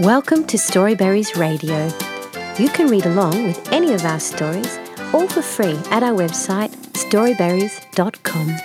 Welcome 0.00 0.46
to 0.46 0.56
Storyberries 0.56 1.36
Radio. 1.36 1.84
You 2.58 2.70
can 2.70 2.86
read 2.86 3.04
along 3.04 3.44
with 3.44 3.70
any 3.70 3.92
of 3.92 4.02
our 4.06 4.18
stories, 4.18 4.78
all 5.12 5.28
for 5.28 5.42
free, 5.42 5.78
at 5.90 6.02
our 6.02 6.16
website 6.16 6.70
storyberries.com. 6.94 8.56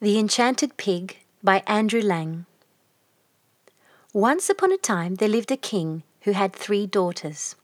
The 0.00 0.18
Enchanted 0.18 0.78
Pig 0.78 1.18
by 1.42 1.62
Andrew 1.66 2.00
Lang. 2.00 2.46
Once 4.14 4.48
upon 4.48 4.72
a 4.72 4.78
time 4.78 5.16
there 5.16 5.28
lived 5.28 5.52
a 5.52 5.58
king 5.58 6.04
who 6.22 6.32
had 6.32 6.54
three 6.54 6.86
daughters. 6.86 7.54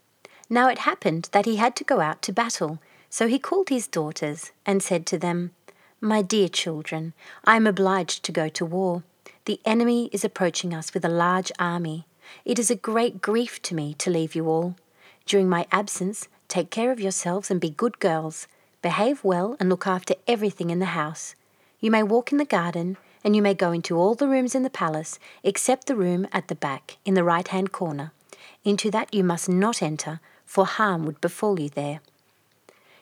Now 0.50 0.68
it 0.68 0.80
happened 0.80 1.30
that 1.32 1.46
he 1.46 1.56
had 1.56 1.74
to 1.76 1.84
go 1.84 2.02
out 2.02 2.20
to 2.20 2.32
battle, 2.32 2.78
so 3.14 3.28
he 3.28 3.38
called 3.38 3.68
his 3.68 3.86
daughters 3.86 4.50
and 4.66 4.82
said 4.82 5.06
to 5.06 5.16
them, 5.16 5.52
My 6.00 6.20
dear 6.20 6.48
children, 6.48 7.12
I 7.44 7.54
am 7.54 7.64
obliged 7.64 8.24
to 8.24 8.32
go 8.32 8.48
to 8.48 8.66
war. 8.66 9.04
The 9.44 9.60
enemy 9.64 10.10
is 10.10 10.24
approaching 10.24 10.74
us 10.74 10.92
with 10.92 11.04
a 11.04 11.08
large 11.24 11.52
army. 11.56 12.06
It 12.44 12.58
is 12.58 12.72
a 12.72 12.86
great 12.90 13.22
grief 13.22 13.62
to 13.62 13.74
me 13.76 13.94
to 13.98 14.10
leave 14.10 14.34
you 14.34 14.48
all. 14.48 14.74
During 15.26 15.48
my 15.48 15.64
absence, 15.70 16.26
take 16.48 16.70
care 16.70 16.90
of 16.90 16.98
yourselves 16.98 17.52
and 17.52 17.60
be 17.60 17.70
good 17.70 18.00
girls. 18.00 18.48
Behave 18.82 19.22
well 19.22 19.56
and 19.60 19.68
look 19.68 19.86
after 19.86 20.16
everything 20.26 20.70
in 20.70 20.80
the 20.80 20.96
house. 21.00 21.36
You 21.78 21.92
may 21.92 22.02
walk 22.02 22.32
in 22.32 22.38
the 22.38 22.44
garden, 22.44 22.96
and 23.22 23.36
you 23.36 23.42
may 23.42 23.54
go 23.54 23.70
into 23.70 23.96
all 23.96 24.16
the 24.16 24.26
rooms 24.26 24.56
in 24.56 24.64
the 24.64 24.70
palace, 24.70 25.20
except 25.44 25.86
the 25.86 25.94
room 25.94 26.26
at 26.32 26.48
the 26.48 26.56
back, 26.56 26.96
in 27.04 27.14
the 27.14 27.22
right 27.22 27.46
hand 27.46 27.70
corner. 27.70 28.10
Into 28.64 28.90
that 28.90 29.14
you 29.14 29.22
must 29.22 29.48
not 29.48 29.84
enter, 29.84 30.18
for 30.44 30.66
harm 30.66 31.06
would 31.06 31.20
befall 31.20 31.60
you 31.60 31.68
there. 31.68 32.00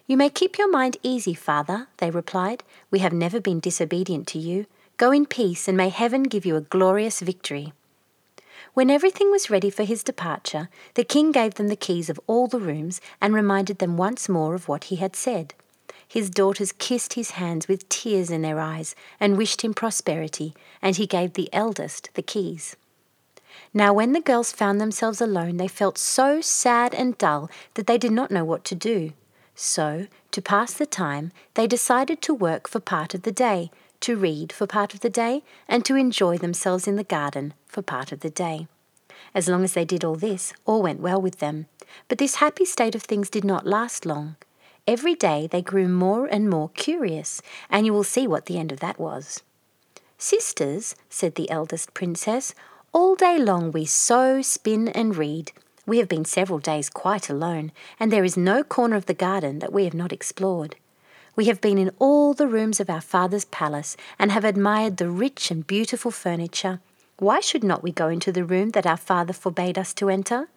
You 0.06 0.16
may 0.16 0.30
keep 0.30 0.58
your 0.58 0.70
mind 0.70 0.96
easy, 1.02 1.34
father, 1.34 1.86
they 1.98 2.10
replied. 2.10 2.64
We 2.90 2.98
have 2.98 3.12
never 3.12 3.40
been 3.40 3.60
disobedient 3.60 4.26
to 4.28 4.38
you. 4.38 4.66
Go 4.96 5.12
in 5.12 5.26
peace, 5.26 5.68
and 5.68 5.76
may 5.76 5.88
heaven 5.90 6.24
give 6.24 6.44
you 6.44 6.56
a 6.56 6.60
glorious 6.60 7.20
victory. 7.20 7.72
When 8.74 8.90
everything 8.90 9.30
was 9.30 9.50
ready 9.50 9.70
for 9.70 9.84
his 9.84 10.02
departure, 10.02 10.68
the 10.94 11.04
king 11.04 11.30
gave 11.30 11.54
them 11.54 11.68
the 11.68 11.76
keys 11.76 12.10
of 12.10 12.20
all 12.26 12.46
the 12.46 12.58
rooms 12.58 13.00
and 13.20 13.34
reminded 13.34 13.78
them 13.78 13.96
once 13.96 14.28
more 14.28 14.54
of 14.54 14.66
what 14.66 14.84
he 14.84 14.96
had 14.96 15.14
said. 15.14 15.54
His 16.08 16.30
daughters 16.30 16.72
kissed 16.72 17.14
his 17.14 17.32
hands 17.32 17.68
with 17.68 17.88
tears 17.88 18.30
in 18.30 18.42
their 18.42 18.60
eyes 18.60 18.94
and 19.20 19.38
wished 19.38 19.62
him 19.62 19.72
prosperity, 19.72 20.54
and 20.80 20.96
he 20.96 21.06
gave 21.06 21.34
the 21.34 21.48
eldest 21.52 22.10
the 22.14 22.22
keys. 22.22 22.76
Now, 23.72 23.92
when 23.92 24.12
the 24.12 24.20
girls 24.20 24.52
found 24.52 24.80
themselves 24.80 25.20
alone, 25.20 25.58
they 25.58 25.68
felt 25.68 25.96
so 25.96 26.40
sad 26.40 26.94
and 26.94 27.16
dull 27.18 27.50
that 27.74 27.86
they 27.86 27.98
did 27.98 28.12
not 28.12 28.30
know 28.30 28.44
what 28.44 28.64
to 28.64 28.74
do. 28.74 29.12
So, 29.54 30.06
to 30.30 30.42
pass 30.42 30.72
the 30.72 30.86
time, 30.86 31.32
they 31.54 31.66
decided 31.66 32.22
to 32.22 32.34
work 32.34 32.68
for 32.68 32.80
part 32.80 33.14
of 33.14 33.22
the 33.22 33.32
day, 33.32 33.70
to 34.00 34.16
read 34.16 34.52
for 34.52 34.66
part 34.66 34.94
of 34.94 35.00
the 35.00 35.10
day, 35.10 35.42
and 35.68 35.84
to 35.84 35.96
enjoy 35.96 36.38
themselves 36.38 36.88
in 36.88 36.96
the 36.96 37.04
garden 37.04 37.54
for 37.66 37.82
part 37.82 38.12
of 38.12 38.20
the 38.20 38.30
day. 38.30 38.66
As 39.34 39.48
long 39.48 39.64
as 39.64 39.74
they 39.74 39.84
did 39.84 40.04
all 40.04 40.16
this, 40.16 40.52
all 40.66 40.82
went 40.82 41.00
well 41.00 41.20
with 41.20 41.38
them. 41.38 41.66
But 42.08 42.18
this 42.18 42.36
happy 42.36 42.64
state 42.64 42.94
of 42.94 43.02
things 43.02 43.30
did 43.30 43.44
not 43.44 43.66
last 43.66 44.04
long. 44.04 44.36
Every 44.86 45.14
day 45.14 45.46
they 45.46 45.62
grew 45.62 45.86
more 45.86 46.26
and 46.26 46.50
more 46.50 46.70
curious, 46.70 47.40
and 47.70 47.86
you 47.86 47.92
will 47.92 48.04
see 48.04 48.26
what 48.26 48.46
the 48.46 48.58
end 48.58 48.72
of 48.72 48.80
that 48.80 48.98
was. 48.98 49.42
Sisters, 50.18 50.94
said 51.08 51.34
the 51.34 51.50
eldest 51.50 51.94
princess, 51.94 52.54
all 52.92 53.14
day 53.14 53.38
long 53.38 53.72
we 53.72 53.84
sew, 53.84 54.42
spin, 54.42 54.88
and 54.88 55.16
read. 55.16 55.52
We 55.84 55.98
have 55.98 56.08
been 56.08 56.24
several 56.24 56.60
days 56.60 56.88
quite 56.88 57.28
alone, 57.28 57.72
and 57.98 58.12
there 58.12 58.24
is 58.24 58.36
no 58.36 58.62
corner 58.62 58.94
of 58.94 59.06
the 59.06 59.14
garden 59.14 59.58
that 59.58 59.72
we 59.72 59.84
have 59.84 59.94
not 59.94 60.12
explored. 60.12 60.76
We 61.34 61.46
have 61.46 61.60
been 61.60 61.78
in 61.78 61.90
all 61.98 62.34
the 62.34 62.46
rooms 62.46 62.78
of 62.78 62.88
our 62.88 63.00
father's 63.00 63.46
palace 63.46 63.96
and 64.18 64.30
have 64.30 64.44
admired 64.44 64.98
the 64.98 65.10
rich 65.10 65.50
and 65.50 65.66
beautiful 65.66 66.10
furniture. 66.10 66.80
Why 67.18 67.40
should 67.40 67.64
not 67.64 67.82
we 67.82 67.90
go 67.90 68.08
into 68.08 68.30
the 68.30 68.44
room 68.44 68.70
that 68.70 68.86
our 68.86 68.96
father 68.96 69.32
forbade 69.32 69.78
us 69.78 69.92
to 69.94 70.08
enter? 70.08 70.48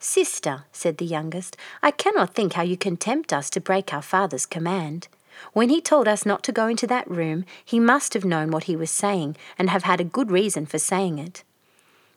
Sister, 0.00 0.64
said 0.72 0.98
the 0.98 1.04
youngest, 1.04 1.56
I 1.82 1.90
cannot 1.90 2.34
think 2.34 2.52
how 2.52 2.62
you 2.62 2.76
can 2.76 2.96
tempt 2.96 3.32
us 3.32 3.48
to 3.50 3.60
break 3.60 3.94
our 3.94 4.02
father's 4.02 4.46
command. 4.46 5.08
When 5.52 5.70
he 5.70 5.80
told 5.80 6.08
us 6.08 6.26
not 6.26 6.42
to 6.44 6.52
go 6.52 6.66
into 6.66 6.86
that 6.88 7.10
room, 7.10 7.44
he 7.64 7.80
must 7.80 8.14
have 8.14 8.24
known 8.24 8.50
what 8.50 8.64
he 8.64 8.76
was 8.76 8.90
saying 8.90 9.36
and 9.58 9.70
have 9.70 9.84
had 9.84 10.00
a 10.00 10.04
good 10.04 10.30
reason 10.30 10.66
for 10.66 10.78
saying 10.78 11.18
it. 11.18 11.42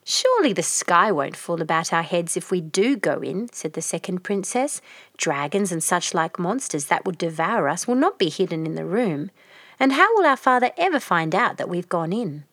Surely 0.04 0.52
the 0.52 0.64
sky 0.64 1.12
won't 1.12 1.38
fall 1.38 1.62
about 1.62 1.94
our 1.94 2.02
heads 2.02 2.36
if 2.36 2.50
we 2.50 2.60
do 2.60 2.98
go 2.98 3.20
in, 3.20 3.52
said 3.54 3.74
the 3.74 3.82
second 3.82 4.24
princess. 4.24 4.82
Dragons 5.18 5.72
and 5.72 5.84
such 5.84 6.14
like 6.14 6.40
monsters 6.40 6.86
that 6.86 7.06
would 7.06 7.18
devour 7.18 7.70
us 7.70 7.88
will 7.88 7.96
not 7.96 8.18
be 8.18 8.30
hidden 8.30 8.66
in 8.66 8.76
the 8.76 8.86
room. 8.86 9.30
And 9.80 9.94
how 9.94 10.16
will 10.16 10.26
our 10.26 10.38
father 10.38 10.72
ever 10.78 11.00
find 11.00 11.36
out 11.36 11.58
that 11.58 11.70
we've 11.70 11.90
gone 11.90 12.14
in? 12.14 12.46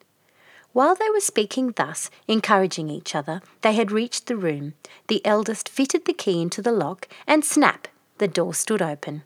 While 0.73 0.95
they 0.95 1.09
were 1.11 1.21
speaking 1.21 1.73
thus, 1.77 2.11
encouraging 2.29 2.91
each 2.91 3.15
other, 3.15 3.41
they 3.63 3.73
had 3.73 3.91
reached 3.91 4.27
the 4.27 4.37
room. 4.37 4.75
The 5.09 5.25
eldest 5.25 5.69
fitted 5.69 6.05
the 6.05 6.13
key 6.13 6.43
into 6.43 6.61
the 6.61 6.73
lock, 6.73 7.09
and 7.27 7.45
snap, 7.45 7.89
the 8.19 8.29
door 8.29 8.53
stood 8.53 8.83
open. 8.83 9.23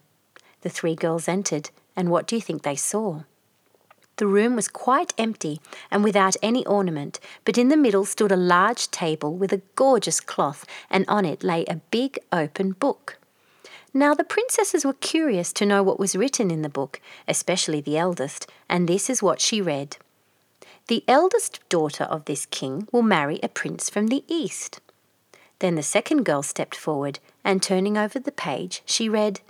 The 0.60 0.70
three 0.70 0.94
girls 0.94 1.26
entered, 1.26 1.70
and 1.96 2.08
what 2.08 2.28
do 2.28 2.36
you 2.36 2.42
think 2.42 2.62
they 2.62 2.76
saw? 2.76 3.22
The 4.22 4.28
room 4.28 4.54
was 4.54 4.68
quite 4.68 5.12
empty 5.18 5.60
and 5.90 6.04
without 6.04 6.36
any 6.44 6.64
ornament, 6.64 7.18
but 7.44 7.58
in 7.58 7.70
the 7.70 7.76
middle 7.76 8.04
stood 8.04 8.30
a 8.30 8.36
large 8.36 8.88
table 8.92 9.34
with 9.34 9.52
a 9.52 9.62
gorgeous 9.74 10.20
cloth, 10.20 10.64
and 10.88 11.04
on 11.08 11.24
it 11.24 11.42
lay 11.42 11.64
a 11.64 11.80
big 11.90 12.20
open 12.30 12.70
book. 12.70 13.18
Now 13.92 14.14
the 14.14 14.22
princesses 14.22 14.84
were 14.84 14.92
curious 14.92 15.52
to 15.54 15.66
know 15.66 15.82
what 15.82 15.98
was 15.98 16.14
written 16.14 16.52
in 16.52 16.62
the 16.62 16.68
book, 16.68 17.00
especially 17.26 17.80
the 17.80 17.98
eldest, 17.98 18.46
and 18.68 18.88
this 18.88 19.10
is 19.10 19.24
what 19.24 19.40
she 19.40 19.60
read. 19.60 19.96
The 20.86 21.02
eldest 21.08 21.58
daughter 21.68 22.04
of 22.04 22.26
this 22.26 22.46
king 22.46 22.86
will 22.92 23.02
marry 23.02 23.40
a 23.42 23.48
prince 23.48 23.90
from 23.90 24.06
the 24.06 24.22
east. 24.28 24.78
Then 25.58 25.74
the 25.74 25.82
second 25.82 26.22
girl 26.22 26.44
stepped 26.44 26.76
forward, 26.76 27.18
and 27.42 27.60
turning 27.60 27.98
over 27.98 28.20
the 28.20 28.30
page, 28.30 28.82
she 28.86 29.08
read, 29.08 29.40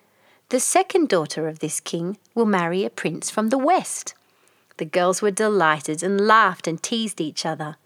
The 0.48 0.60
second 0.60 1.10
daughter 1.10 1.46
of 1.46 1.58
this 1.58 1.78
king 1.78 2.16
will 2.34 2.46
marry 2.46 2.86
a 2.86 2.88
prince 2.88 3.28
from 3.28 3.50
the 3.50 3.58
west. 3.58 4.14
The 4.76 4.84
girls 4.84 5.22
were 5.22 5.30
delighted 5.30 6.02
and 6.02 6.26
laughed 6.26 6.66
and 6.66 6.82
teased 6.82 7.20
each 7.20 7.44
other. 7.44 7.76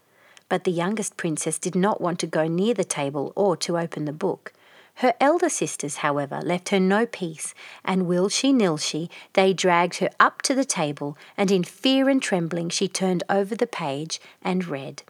But 0.49 0.63
the 0.63 0.71
youngest 0.71 1.17
princess 1.17 1.59
did 1.59 1.75
not 1.75 1.99
want 1.99 2.19
to 2.19 2.27
go 2.27 2.47
near 2.47 2.73
the 2.73 2.83
table 2.83 3.33
or 3.35 3.57
to 3.57 3.77
open 3.77 4.05
the 4.05 4.13
book. 4.13 4.53
Her 5.01 5.13
elder 5.19 5.49
sisters, 5.49 5.97
however, 5.97 6.41
left 6.41 6.69
her 6.69 6.79
no 6.79 7.05
peace, 7.05 7.53
and 7.85 8.07
will 8.07 8.29
she 8.29 8.51
nil 8.51 8.77
she, 8.77 9.11
they 9.33 9.53
dragged 9.53 9.97
her 9.97 10.09
up 10.19 10.41
to 10.43 10.55
the 10.55 10.65
table, 10.65 11.15
and 11.37 11.51
in 11.51 11.63
fear 11.63 12.09
and 12.09 12.19
trembling 12.19 12.69
she 12.69 12.87
turned 12.87 13.23
over 13.29 13.53
the 13.53 13.67
page 13.67 14.19
and 14.41 14.65
read, 14.65 15.03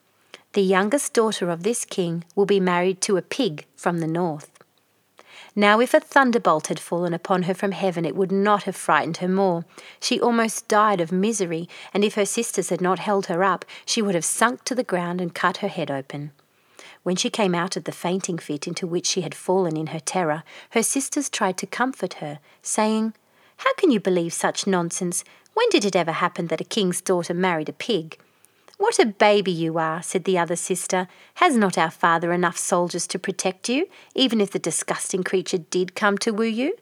The 0.54 0.62
youngest 0.62 1.14
daughter 1.14 1.50
of 1.50 1.64
this 1.64 1.86
king 1.86 2.26
will 2.36 2.46
be 2.46 2.60
married 2.60 3.00
to 3.02 3.16
a 3.16 3.22
pig 3.22 3.66
from 3.78 4.00
the 4.00 4.08
north. 4.08 4.57
Now, 5.60 5.80
if 5.80 5.96
a 5.96 6.00
thunderbolt 6.00 6.68
had 6.68 6.80
fallen 6.80 7.16
upon 7.16 7.44
her 7.44 7.54
from 7.56 7.72
heaven, 7.72 8.06
it 8.06 8.16
would 8.16 8.32
not 8.32 8.64
have 8.66 8.76
frightened 8.76 9.18
her 9.18 9.28
more. 9.28 9.66
She 10.00 10.22
almost 10.22 10.68
died 10.68 11.02
of 11.02 11.12
misery, 11.12 11.68
and 11.96 12.04
if 12.04 12.14
her 12.14 12.28
sisters 12.28 12.70
had 12.70 12.80
not 12.80 13.00
held 13.00 13.26
her 13.26 13.44
up, 13.44 13.66
she 13.84 14.00
would 14.00 14.14
have 14.14 14.24
sunk 14.24 14.64
to 14.66 14.76
the 14.76 14.84
ground 14.84 15.20
and 15.20 15.34
cut 15.34 15.58
her 15.58 15.68
head 15.68 15.90
open. 15.90 16.32
When 17.02 17.16
she 17.16 17.32
came 17.32 17.56
out 17.56 17.76
of 17.76 17.86
the 17.86 17.92
fainting 17.92 18.38
fit 18.38 18.68
into 18.68 18.86
which 18.86 19.08
she 19.08 19.22
had 19.22 19.34
fallen 19.34 19.76
in 19.76 19.88
her 19.88 20.00
terror, 20.00 20.44
her 20.72 20.84
sisters 20.84 21.28
tried 21.28 21.58
to 21.58 21.66
comfort 21.66 22.22
her, 22.22 22.38
saying, 22.62 23.16
How 23.58 23.74
can 23.80 23.90
you 23.90 24.00
believe 24.00 24.34
such 24.34 24.68
nonsense? 24.68 25.24
When 25.56 25.68
did 25.72 25.86
it 25.86 25.96
ever 25.96 26.12
happen 26.12 26.48
that 26.48 26.62
a 26.62 26.66
king's 26.66 27.02
daughter 27.02 27.34
married 27.34 27.70
a 27.70 27.74
pig? 27.74 28.20
What 28.78 29.00
a 29.00 29.06
baby 29.06 29.52
you 29.52 29.78
are, 29.78 30.02
said 30.02 30.24
the 30.24 30.38
other 30.38 30.56
sister. 30.56 31.08
Has 31.36 31.58
not 31.58 31.78
our 31.78 31.92
father 31.92 32.32
enough 32.32 32.58
soldiers 32.58 33.08
to 33.08 33.20
protect 33.20 33.70
you, 33.70 33.88
even 34.16 34.40
if 34.40 34.52
the 34.52 34.60
disgusting 34.60 35.24
creature 35.24 35.58
did 35.58 35.96
come 35.96 36.18
to 36.20 36.32
woo 36.32 36.46
you? 36.46 36.78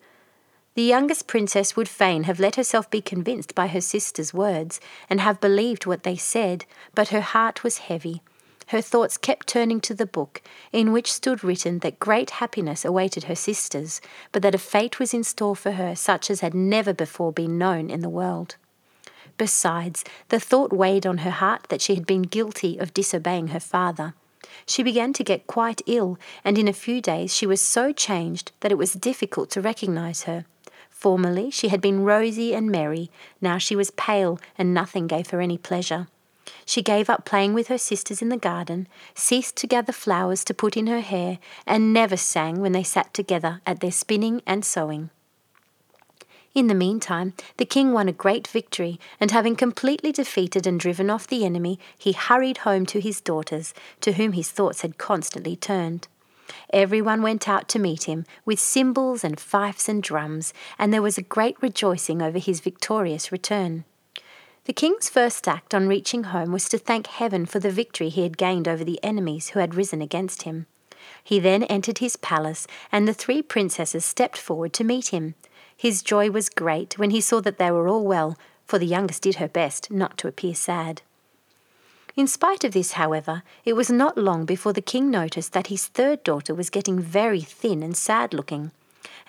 The 0.75 0.84
youngest 0.84 1.28
princess 1.28 1.75
would 1.75 1.88
fain 1.88 2.23
have 2.23 2.39
let 2.39 2.55
herself 2.55 2.90
be 2.91 3.02
convinced 3.02 3.55
by 3.55 3.67
her 3.67 3.81
sister's 3.81 4.34
words, 4.34 4.81
and 5.09 5.22
have 5.22 5.40
believed 5.40 5.85
what 5.85 6.03
they 6.03 6.17
said, 6.17 6.66
but 6.93 7.09
her 7.09 7.22
heart 7.22 7.64
was 7.64 7.78
heavy 7.78 8.22
her 8.67 8.81
thoughts 8.81 9.17
kept 9.17 9.47
turning 9.47 9.79
to 9.81 9.93
the 9.93 10.05
book, 10.05 10.41
in 10.72 10.91
which 10.91 11.14
stood 11.14 11.43
written 11.43 11.79
that 11.79 11.99
great 11.99 12.31
happiness 12.31 12.84
awaited 12.84 13.25
her 13.25 13.35
sisters, 13.35 14.02
but 14.31 14.41
that 14.41 14.55
a 14.55 14.59
fate 14.59 14.99
was 14.99 15.14
in 15.14 15.23
store 15.23 15.55
for 15.55 15.73
her 15.73 15.96
such 15.96 16.29
as 16.31 16.40
had 16.40 16.53
never 16.53 16.93
before 16.93 17.31
been 17.31 17.58
known 17.58 17.90
in 17.90 18.02
the 18.02 18.09
world. 18.09 18.55
Besides, 19.37 20.03
the 20.29 20.40
thought 20.40 20.72
weighed 20.72 21.05
on 21.05 21.20
her 21.20 21.32
heart 21.32 21.67
that 21.70 21.82
she 21.82 21.96
had 21.96 22.05
been 22.05 22.22
guilty 22.22 22.78
of 22.78 22.93
disobeying 22.93 23.49
her 23.49 23.59
father. 23.59 24.14
She 24.66 24.84
began 24.84 25.11
to 25.14 25.23
get 25.23 25.47
quite 25.47 25.82
ill, 25.85 26.17
and 26.43 26.58
in 26.58 26.67
a 26.67 26.73
few 26.73 27.02
days 27.02 27.35
she 27.35 27.46
was 27.46 27.59
so 27.59 27.91
changed 27.91 28.52
that 28.61 28.72
it 28.72 28.78
was 28.78 28.93
difficult 28.93 29.49
to 29.52 29.61
recognize 29.61 30.23
her. 30.23 30.46
Formerly 30.90 31.52
she 31.52 31.67
had 31.67 31.82
been 31.82 32.03
rosy 32.03 32.55
and 32.55 32.72
merry, 32.72 33.11
now 33.41 33.58
she 33.58 33.76
was 33.76 33.91
pale, 33.91 34.40
and 34.58 34.73
nothing 34.73 35.08
gave 35.08 35.29
her 35.32 35.41
any 35.41 35.58
pleasure. 35.58 36.08
She 36.66 36.81
gave 36.81 37.09
up 37.09 37.26
playing 37.26 37.53
with 37.53 37.67
her 37.67 37.78
sisters 37.78 38.22
in 38.22 38.29
the 38.29 38.38
garden, 38.38 38.88
ceased 39.14 39.55
to 39.58 39.67
gather 39.67 39.91
flowers 39.91 40.43
to 40.46 40.53
put 40.53 40.78
in 40.78 40.88
her 40.88 41.02
hair, 41.02 41.40
and 41.67 41.93
never 41.93 42.17
sang 42.17 42.61
when 42.61 42.72
they 42.72 42.84
sat 42.84 43.14
together 43.14 43.61
at 43.66 43.81
their 43.81 43.91
spinning 43.91 44.41
and 44.47 44.64
sewing. 44.64 45.09
In 46.55 46.67
the 46.67 46.73
meantime, 46.73 47.34
the 47.57 47.66
king 47.66 47.91
won 47.91 48.07
a 48.07 48.13
great 48.13 48.47
victory, 48.47 48.97
and 49.19 49.29
having 49.29 49.57
completely 49.57 50.13
defeated 50.13 50.66
and 50.66 50.79
driven 50.79 51.09
off 51.09 51.28
the 51.28 51.43
enemy, 51.43 51.78
he 51.97 52.13
hurried 52.13 52.59
home 52.59 52.85
to 52.85 53.02
his 53.02 53.19
daughters, 53.19 53.73
to 53.99 54.13
whom 54.13 54.31
his 54.31 54.49
thoughts 54.49 54.81
had 54.81 54.97
constantly 54.97 55.57
turned. 55.57 56.07
Everyone 56.72 57.22
went 57.22 57.49
out 57.49 57.67
to 57.69 57.79
meet 57.79 58.05
him 58.05 58.25
with 58.46 58.57
cymbals 58.57 59.25
and 59.25 59.37
fifes 59.37 59.90
and 59.90 60.02
drums, 60.02 60.53
and 60.79 60.93
there 60.93 61.02
was 61.02 61.17
a 61.17 61.23
great 61.23 61.61
rejoicing 61.61 62.22
over 62.22 62.40
his 62.40 62.61
victorious 62.61 63.34
return. 63.34 63.84
The 64.63 64.73
king's 64.73 65.09
first 65.09 65.49
act 65.49 65.73
on 65.73 65.90
reaching 65.90 66.25
home 66.25 66.53
was 66.53 66.69
to 66.69 66.78
thank 66.78 67.07
heaven 67.07 67.46
for 67.46 67.59
the 67.59 67.69
victory 67.69 68.07
he 68.07 68.23
had 68.23 68.37
gained 68.37 68.67
over 68.67 68.85
the 68.85 69.03
enemies 69.03 69.49
who 69.49 69.59
had 69.59 69.75
risen 69.75 70.02
against 70.02 70.43
him. 70.43 70.67
He 71.22 71.40
then 71.40 71.63
entered 71.63 71.97
his 71.97 72.16
palace, 72.16 72.66
and 72.91 73.07
the 73.07 73.13
three 73.13 73.41
princesses 73.41 74.05
stepped 74.05 74.37
forward 74.37 74.72
to 74.73 74.84
meet 74.84 75.09
him. 75.09 75.35
His 75.77 76.01
joy 76.01 76.29
was 76.29 76.49
great 76.49 76.97
when 76.97 77.09
he 77.09 77.22
saw 77.22 77.41
that 77.41 77.57
they 77.57 77.72
were 77.72 77.87
all 77.87 78.05
well, 78.05 78.37
for 78.66 78.79
the 78.79 78.85
youngest 78.85 79.22
did 79.22 79.35
her 79.35 79.47
best 79.47 79.91
not 79.91 80.17
to 80.19 80.27
appear 80.27 80.55
sad. 80.55 81.01
In 82.16 82.27
spite 82.27 82.63
of 82.63 82.72
this, 82.72 82.93
however, 82.93 83.43
it 83.66 83.73
was 83.73 83.89
not 83.89 84.17
long 84.17 84.45
before 84.45 84.72
the 84.72 84.81
king 84.81 85.11
noticed 85.11 85.51
that 85.51 85.67
his 85.67 85.87
third 85.87 86.23
daughter 86.23 86.55
was 86.55 86.69
getting 86.69 86.99
very 86.99 87.41
thin 87.41 87.83
and 87.83 87.95
sad 87.95 88.33
looking. 88.33 88.72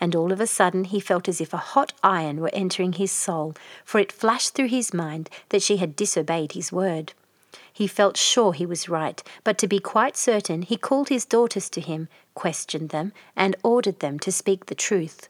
And 0.01 0.15
all 0.15 0.31
of 0.31 0.41
a 0.41 0.47
sudden 0.47 0.85
he 0.85 1.01
felt 1.01 1.29
as 1.29 1.41
if 1.41 1.53
a 1.53 1.69
hot 1.75 1.93
iron 2.05 2.41
were 2.41 2.51
entering 2.53 2.93
his 2.93 3.11
soul, 3.11 3.55
for 3.85 3.99
it 3.99 4.13
flashed 4.13 4.55
through 4.55 4.69
his 4.69 4.95
mind 4.95 5.29
that 5.49 5.63
she 5.63 5.79
had 5.79 5.97
disobeyed 5.97 6.53
his 6.53 6.71
word. 6.71 7.13
He 7.73 7.89
felt 7.89 8.17
sure 8.17 8.53
he 8.53 8.67
was 8.67 8.89
right, 8.89 9.23
but 9.43 9.59
to 9.59 9.67
be 9.67 9.81
quite 9.81 10.17
certain, 10.17 10.63
he 10.63 10.77
called 10.77 11.09
his 11.09 11.25
daughters 11.25 11.69
to 11.71 11.81
him, 11.81 12.09
questioned 12.35 12.91
them, 12.91 13.13
and 13.35 13.57
ordered 13.65 13.99
them 13.99 14.19
to 14.21 14.31
speak 14.31 14.67
the 14.67 14.75
truth. 14.75 15.29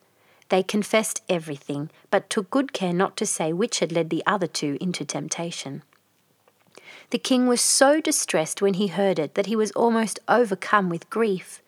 They 0.48 0.62
confessed 0.62 1.22
everything, 1.28 1.90
but 2.10 2.30
took 2.30 2.50
good 2.50 2.72
care 2.72 2.92
not 2.92 3.16
to 3.16 3.26
say 3.26 3.52
which 3.52 3.80
had 3.80 3.92
led 3.92 4.10
the 4.10 4.22
other 4.26 4.46
two 4.46 4.78
into 4.80 5.04
temptation. 5.04 5.82
The 7.10 7.18
king 7.18 7.46
was 7.46 7.60
so 7.60 8.00
distressed 8.00 8.62
when 8.62 8.74
he 8.74 8.88
heard 8.88 9.18
it 9.18 9.34
that 9.34 9.46
he 9.46 9.56
was 9.56 9.72
almost 9.72 10.18
overcome 10.28 10.88
with 10.88 11.10
grief. 11.10 11.62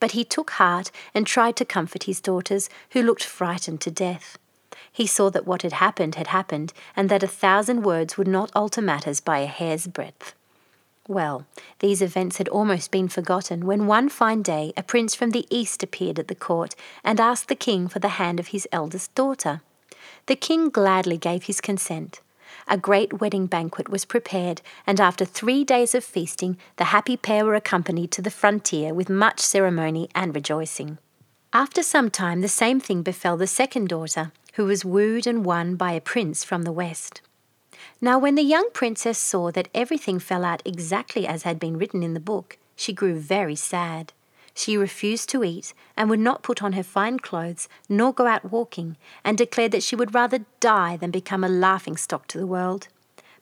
But 0.00 0.12
he 0.12 0.24
took 0.24 0.50
heart 0.52 0.90
and 1.14 1.26
tried 1.26 1.56
to 1.56 1.64
comfort 1.64 2.04
his 2.04 2.20
daughters, 2.20 2.68
who 2.90 3.02
looked 3.02 3.24
frightened 3.24 3.80
to 3.82 3.90
death. 3.90 4.38
He 4.90 5.06
saw 5.06 5.30
that 5.30 5.46
what 5.46 5.62
had 5.62 5.74
happened 5.74 6.14
had 6.14 6.28
happened, 6.28 6.72
and 6.94 7.08
that 7.08 7.22
a 7.22 7.28
thousand 7.28 7.82
words 7.82 8.16
would 8.16 8.28
not 8.28 8.50
alter 8.54 8.82
matters 8.82 9.20
by 9.20 9.38
a 9.40 9.46
hair's 9.46 9.86
breadth. 9.86 10.34
Well, 11.06 11.46
these 11.80 12.00
events 12.00 12.38
had 12.38 12.48
almost 12.48 12.90
been 12.90 13.08
forgotten 13.08 13.66
when 13.66 13.86
one 13.86 14.08
fine 14.08 14.40
day 14.40 14.72
a 14.74 14.82
prince 14.82 15.14
from 15.14 15.30
the 15.30 15.46
east 15.50 15.82
appeared 15.82 16.18
at 16.18 16.28
the 16.28 16.34
court 16.34 16.74
and 17.02 17.20
asked 17.20 17.48
the 17.48 17.54
king 17.54 17.88
for 17.88 17.98
the 17.98 18.16
hand 18.20 18.40
of 18.40 18.48
his 18.48 18.66
eldest 18.72 19.14
daughter. 19.14 19.60
The 20.26 20.36
king 20.36 20.70
gladly 20.70 21.18
gave 21.18 21.44
his 21.44 21.60
consent. 21.60 22.22
A 22.66 22.78
great 22.78 23.20
wedding 23.20 23.46
banquet 23.46 23.90
was 23.90 24.06
prepared, 24.06 24.62
and 24.86 24.98
after 24.98 25.26
three 25.26 25.62
days 25.64 25.94
of 25.94 26.04
feasting, 26.04 26.56
the 26.76 26.84
happy 26.84 27.18
pair 27.18 27.44
were 27.44 27.54
accompanied 27.54 28.10
to 28.12 28.22
the 28.22 28.30
frontier 28.30 28.94
with 28.94 29.10
much 29.10 29.40
ceremony 29.40 30.08
and 30.14 30.34
rejoicing. 30.34 30.96
After 31.52 31.82
some 31.82 32.10
time, 32.10 32.40
the 32.40 32.48
same 32.48 32.80
thing 32.80 33.02
befell 33.02 33.36
the 33.36 33.46
second 33.46 33.88
daughter, 33.88 34.32
who 34.54 34.64
was 34.64 34.84
wooed 34.84 35.26
and 35.26 35.44
won 35.44 35.76
by 35.76 35.92
a 35.92 36.00
prince 36.00 36.44
from 36.44 36.62
the 36.62 36.72
west. 36.72 37.20
Now, 38.00 38.18
when 38.18 38.34
the 38.34 38.42
young 38.42 38.68
princess 38.72 39.18
saw 39.18 39.50
that 39.52 39.68
everything 39.74 40.18
fell 40.18 40.44
out 40.44 40.62
exactly 40.64 41.26
as 41.26 41.42
had 41.42 41.58
been 41.58 41.78
written 41.78 42.02
in 42.02 42.14
the 42.14 42.20
book, 42.20 42.58
she 42.76 42.92
grew 42.92 43.18
very 43.18 43.56
sad. 43.56 44.12
She 44.54 44.76
refused 44.76 45.28
to 45.30 45.42
eat 45.42 45.74
and 45.96 46.08
would 46.08 46.20
not 46.20 46.42
put 46.42 46.62
on 46.62 46.74
her 46.74 46.82
fine 46.82 47.18
clothes 47.18 47.68
nor 47.88 48.12
go 48.12 48.26
out 48.26 48.50
walking, 48.52 48.96
and 49.24 49.36
declared 49.36 49.72
that 49.72 49.82
she 49.82 49.96
would 49.96 50.14
rather 50.14 50.44
die 50.60 50.96
than 50.96 51.10
become 51.10 51.42
a 51.42 51.48
laughing 51.48 51.96
stock 51.96 52.28
to 52.28 52.38
the 52.38 52.46
world. 52.46 52.88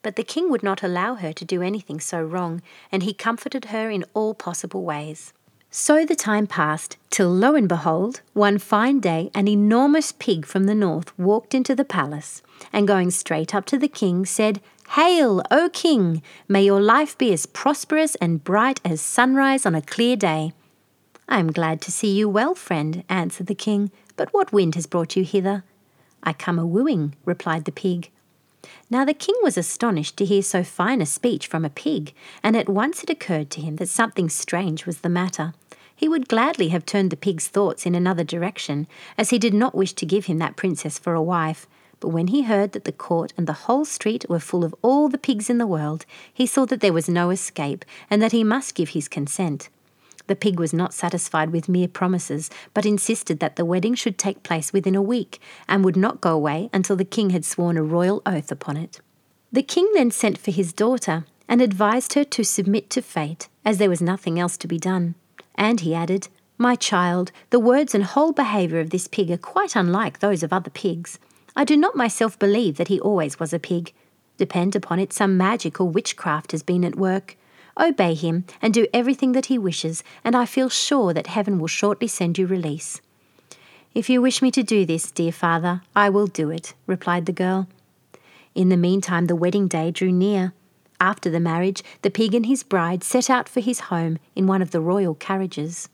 But 0.02 0.16
the 0.16 0.24
king 0.24 0.50
would 0.50 0.62
not 0.62 0.82
allow 0.82 1.14
her 1.14 1.32
to 1.32 1.44
do 1.44 1.62
anything 1.62 2.00
so 2.00 2.22
wrong, 2.22 2.62
and 2.90 3.02
he 3.02 3.12
comforted 3.12 3.66
her 3.66 3.90
in 3.90 4.04
all 4.14 4.34
possible 4.34 4.82
ways. 4.82 5.32
So 5.74 6.04
the 6.04 6.14
time 6.14 6.46
passed, 6.46 6.98
till 7.08 7.30
lo 7.30 7.54
and 7.54 7.66
behold, 7.66 8.20
one 8.34 8.58
fine 8.58 9.00
day 9.00 9.30
an 9.34 9.48
enormous 9.48 10.12
pig 10.12 10.44
from 10.44 10.64
the 10.64 10.74
north 10.74 11.18
walked 11.18 11.54
into 11.54 11.74
the 11.74 11.82
palace, 11.82 12.42
and 12.74 12.86
going 12.86 13.10
straight 13.10 13.54
up 13.54 13.64
to 13.66 13.78
the 13.78 13.88
king, 13.88 14.26
said, 14.26 14.60
Hail, 14.90 15.42
O 15.50 15.70
king! 15.72 16.22
May 16.46 16.62
your 16.62 16.82
life 16.82 17.16
be 17.16 17.32
as 17.32 17.46
prosperous 17.46 18.16
and 18.16 18.44
bright 18.44 18.82
as 18.84 19.00
sunrise 19.00 19.64
on 19.64 19.74
a 19.74 19.80
clear 19.80 20.14
day. 20.14 20.52
I 21.26 21.38
am 21.38 21.50
glad 21.50 21.80
to 21.80 21.90
see 21.90 22.12
you 22.12 22.28
well, 22.28 22.54
friend, 22.54 23.02
answered 23.08 23.46
the 23.46 23.54
king, 23.54 23.90
but 24.14 24.28
what 24.34 24.52
wind 24.52 24.74
has 24.74 24.86
brought 24.86 25.16
you 25.16 25.24
hither? 25.24 25.64
I 26.22 26.34
come 26.34 26.58
a 26.58 26.66
wooing, 26.66 27.14
replied 27.24 27.64
the 27.64 27.72
pig. 27.72 28.10
Now 28.90 29.06
the 29.06 29.14
king 29.14 29.36
was 29.42 29.56
astonished 29.56 30.18
to 30.18 30.26
hear 30.26 30.42
so 30.42 30.64
fine 30.64 31.00
a 31.00 31.06
speech 31.06 31.46
from 31.46 31.64
a 31.64 31.70
pig, 31.70 32.12
and 32.42 32.58
at 32.58 32.68
once 32.68 33.02
it 33.02 33.08
occurred 33.08 33.48
to 33.52 33.62
him 33.62 33.76
that 33.76 33.88
something 33.88 34.28
strange 34.28 34.84
was 34.84 35.00
the 35.00 35.08
matter. 35.08 35.54
He 36.02 36.08
would 36.08 36.26
gladly 36.26 36.70
have 36.70 36.84
turned 36.84 37.10
the 37.10 37.16
pig's 37.16 37.46
thoughts 37.46 37.86
in 37.86 37.94
another 37.94 38.24
direction, 38.24 38.88
as 39.16 39.30
he 39.30 39.38
did 39.38 39.54
not 39.54 39.72
wish 39.72 39.92
to 39.92 40.04
give 40.04 40.26
him 40.26 40.38
that 40.38 40.56
princess 40.56 40.98
for 40.98 41.14
a 41.14 41.22
wife. 41.22 41.68
But 42.00 42.08
when 42.08 42.26
he 42.26 42.42
heard 42.42 42.72
that 42.72 42.82
the 42.82 42.90
court 42.90 43.32
and 43.36 43.46
the 43.46 43.52
whole 43.52 43.84
street 43.84 44.26
were 44.28 44.40
full 44.40 44.64
of 44.64 44.74
all 44.82 45.08
the 45.08 45.16
pigs 45.16 45.48
in 45.48 45.58
the 45.58 45.66
world, 45.66 46.04
he 46.34 46.44
saw 46.44 46.64
that 46.64 46.80
there 46.80 46.92
was 46.92 47.08
no 47.08 47.30
escape, 47.30 47.84
and 48.10 48.20
that 48.20 48.32
he 48.32 48.42
must 48.42 48.74
give 48.74 48.88
his 48.88 49.06
consent. 49.06 49.68
The 50.26 50.34
pig 50.34 50.58
was 50.58 50.72
not 50.74 50.92
satisfied 50.92 51.50
with 51.50 51.68
mere 51.68 51.86
promises, 51.86 52.50
but 52.74 52.84
insisted 52.84 53.38
that 53.38 53.54
the 53.54 53.64
wedding 53.64 53.94
should 53.94 54.18
take 54.18 54.42
place 54.42 54.72
within 54.72 54.96
a 54.96 55.00
week, 55.00 55.40
and 55.68 55.84
would 55.84 55.96
not 55.96 56.20
go 56.20 56.34
away 56.34 56.68
until 56.72 56.96
the 56.96 57.04
king 57.04 57.30
had 57.30 57.44
sworn 57.44 57.76
a 57.76 57.82
royal 57.84 58.22
oath 58.26 58.50
upon 58.50 58.76
it. 58.76 59.00
The 59.52 59.62
king 59.62 59.88
then 59.94 60.10
sent 60.10 60.36
for 60.36 60.50
his 60.50 60.72
daughter, 60.72 61.26
and 61.48 61.62
advised 61.62 62.14
her 62.14 62.24
to 62.24 62.42
submit 62.42 62.90
to 62.90 63.02
fate, 63.02 63.48
as 63.64 63.78
there 63.78 63.88
was 63.88 64.02
nothing 64.02 64.40
else 64.40 64.56
to 64.56 64.66
be 64.66 64.78
done. 64.78 65.14
And 65.54 65.80
he 65.80 65.94
added, 65.94 66.28
My 66.58 66.74
child, 66.74 67.32
the 67.50 67.60
words 67.60 67.94
and 67.94 68.04
whole 68.04 68.32
behaviour 68.32 68.80
of 68.80 68.90
this 68.90 69.08
pig 69.08 69.30
are 69.30 69.36
quite 69.36 69.76
unlike 69.76 70.18
those 70.18 70.42
of 70.42 70.52
other 70.52 70.70
pigs. 70.70 71.18
I 71.54 71.64
do 71.64 71.76
not 71.76 71.96
myself 71.96 72.38
believe 72.38 72.76
that 72.76 72.88
he 72.88 73.00
always 73.00 73.38
was 73.38 73.52
a 73.52 73.58
pig. 73.58 73.92
Depend 74.38 74.74
upon 74.74 74.98
it, 74.98 75.12
some 75.12 75.36
magic 75.36 75.80
or 75.80 75.88
witchcraft 75.88 76.52
has 76.52 76.62
been 76.62 76.84
at 76.84 76.96
work. 76.96 77.36
Obey 77.78 78.14
him 78.14 78.44
and 78.60 78.74
do 78.74 78.86
everything 78.92 79.32
that 79.32 79.46
he 79.46 79.58
wishes, 79.58 80.02
and 80.24 80.34
I 80.34 80.46
feel 80.46 80.68
sure 80.68 81.12
that 81.14 81.28
heaven 81.28 81.58
will 81.58 81.68
shortly 81.68 82.08
send 82.08 82.38
you 82.38 82.46
release. 82.46 83.00
If 83.94 84.08
you 84.08 84.22
wish 84.22 84.40
me 84.40 84.50
to 84.52 84.62
do 84.62 84.86
this, 84.86 85.10
dear 85.10 85.32
father, 85.32 85.82
I 85.94 86.08
will 86.08 86.26
do 86.26 86.50
it, 86.50 86.74
replied 86.86 87.26
the 87.26 87.32
girl. 87.32 87.68
In 88.54 88.68
the 88.68 88.76
meantime, 88.76 89.26
the 89.26 89.36
wedding 89.36 89.68
day 89.68 89.90
drew 89.90 90.12
near. 90.12 90.52
After 91.02 91.30
the 91.30 91.40
marriage, 91.40 91.82
the 92.02 92.10
pig 92.10 92.32
and 92.32 92.46
his 92.46 92.62
bride 92.62 93.02
set 93.02 93.28
out 93.28 93.48
for 93.48 93.58
his 93.58 93.90
home 93.90 94.20
in 94.36 94.46
one 94.46 94.62
of 94.62 94.70
the 94.70 94.80
royal 94.80 95.16
carriages. 95.16 95.88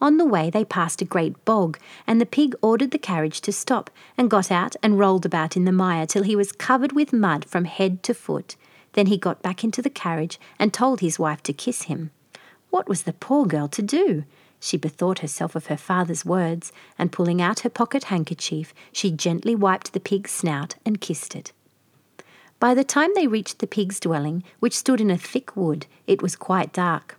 On 0.00 0.16
the 0.16 0.24
way, 0.24 0.48
they 0.48 0.64
passed 0.64 1.02
a 1.02 1.04
great 1.04 1.44
bog, 1.44 1.76
and 2.06 2.20
the 2.20 2.24
pig 2.24 2.54
ordered 2.62 2.92
the 2.92 2.98
carriage 2.98 3.40
to 3.40 3.52
stop 3.52 3.90
and 4.16 4.30
got 4.30 4.52
out 4.52 4.76
and 4.80 4.96
rolled 4.96 5.26
about 5.26 5.56
in 5.56 5.64
the 5.64 5.72
mire 5.72 6.06
till 6.06 6.22
he 6.22 6.36
was 6.36 6.52
covered 6.52 6.92
with 6.92 7.12
mud 7.12 7.44
from 7.44 7.64
head 7.64 8.04
to 8.04 8.14
foot. 8.14 8.54
Then 8.92 9.06
he 9.06 9.18
got 9.18 9.42
back 9.42 9.64
into 9.64 9.82
the 9.82 9.90
carriage 9.90 10.38
and 10.56 10.72
told 10.72 11.00
his 11.00 11.18
wife 11.18 11.42
to 11.42 11.52
kiss 11.52 11.82
him. 11.82 12.12
What 12.70 12.88
was 12.88 13.02
the 13.02 13.12
poor 13.12 13.46
girl 13.46 13.66
to 13.66 13.82
do? 13.82 14.22
She 14.60 14.76
bethought 14.76 15.18
herself 15.18 15.56
of 15.56 15.66
her 15.66 15.76
father's 15.76 16.24
words, 16.24 16.70
and 16.96 17.10
pulling 17.10 17.42
out 17.42 17.60
her 17.60 17.70
pocket 17.70 18.04
handkerchief, 18.04 18.72
she 18.92 19.10
gently 19.10 19.56
wiped 19.56 19.94
the 19.94 19.98
pig's 19.98 20.30
snout 20.30 20.76
and 20.86 21.00
kissed 21.00 21.34
it. 21.34 21.50
By 22.64 22.72
the 22.72 22.82
time 22.82 23.10
they 23.14 23.26
reached 23.26 23.58
the 23.58 23.66
pig's 23.66 24.00
dwelling, 24.00 24.42
which 24.58 24.78
stood 24.78 24.98
in 24.98 25.10
a 25.10 25.18
thick 25.18 25.54
wood, 25.54 25.84
it 26.06 26.22
was 26.22 26.34
quite 26.34 26.72
dark. 26.72 27.18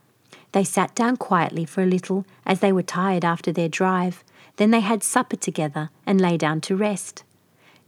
They 0.54 0.64
sat 0.64 0.96
down 0.96 1.18
quietly 1.18 1.66
for 1.66 1.84
a 1.84 1.86
little, 1.86 2.25
as 2.48 2.62
they 2.62 2.72
were 2.72 2.82
tired 2.82 3.24
after 3.24 3.52
their 3.52 3.70
drive. 3.70 4.24
Then 4.56 4.72
they 4.72 4.80
had 4.80 5.04
supper 5.04 5.36
together 5.36 5.92
and 6.04 6.20
lay 6.20 6.36
down 6.38 6.62
to 6.62 6.75
rest. 6.75 7.24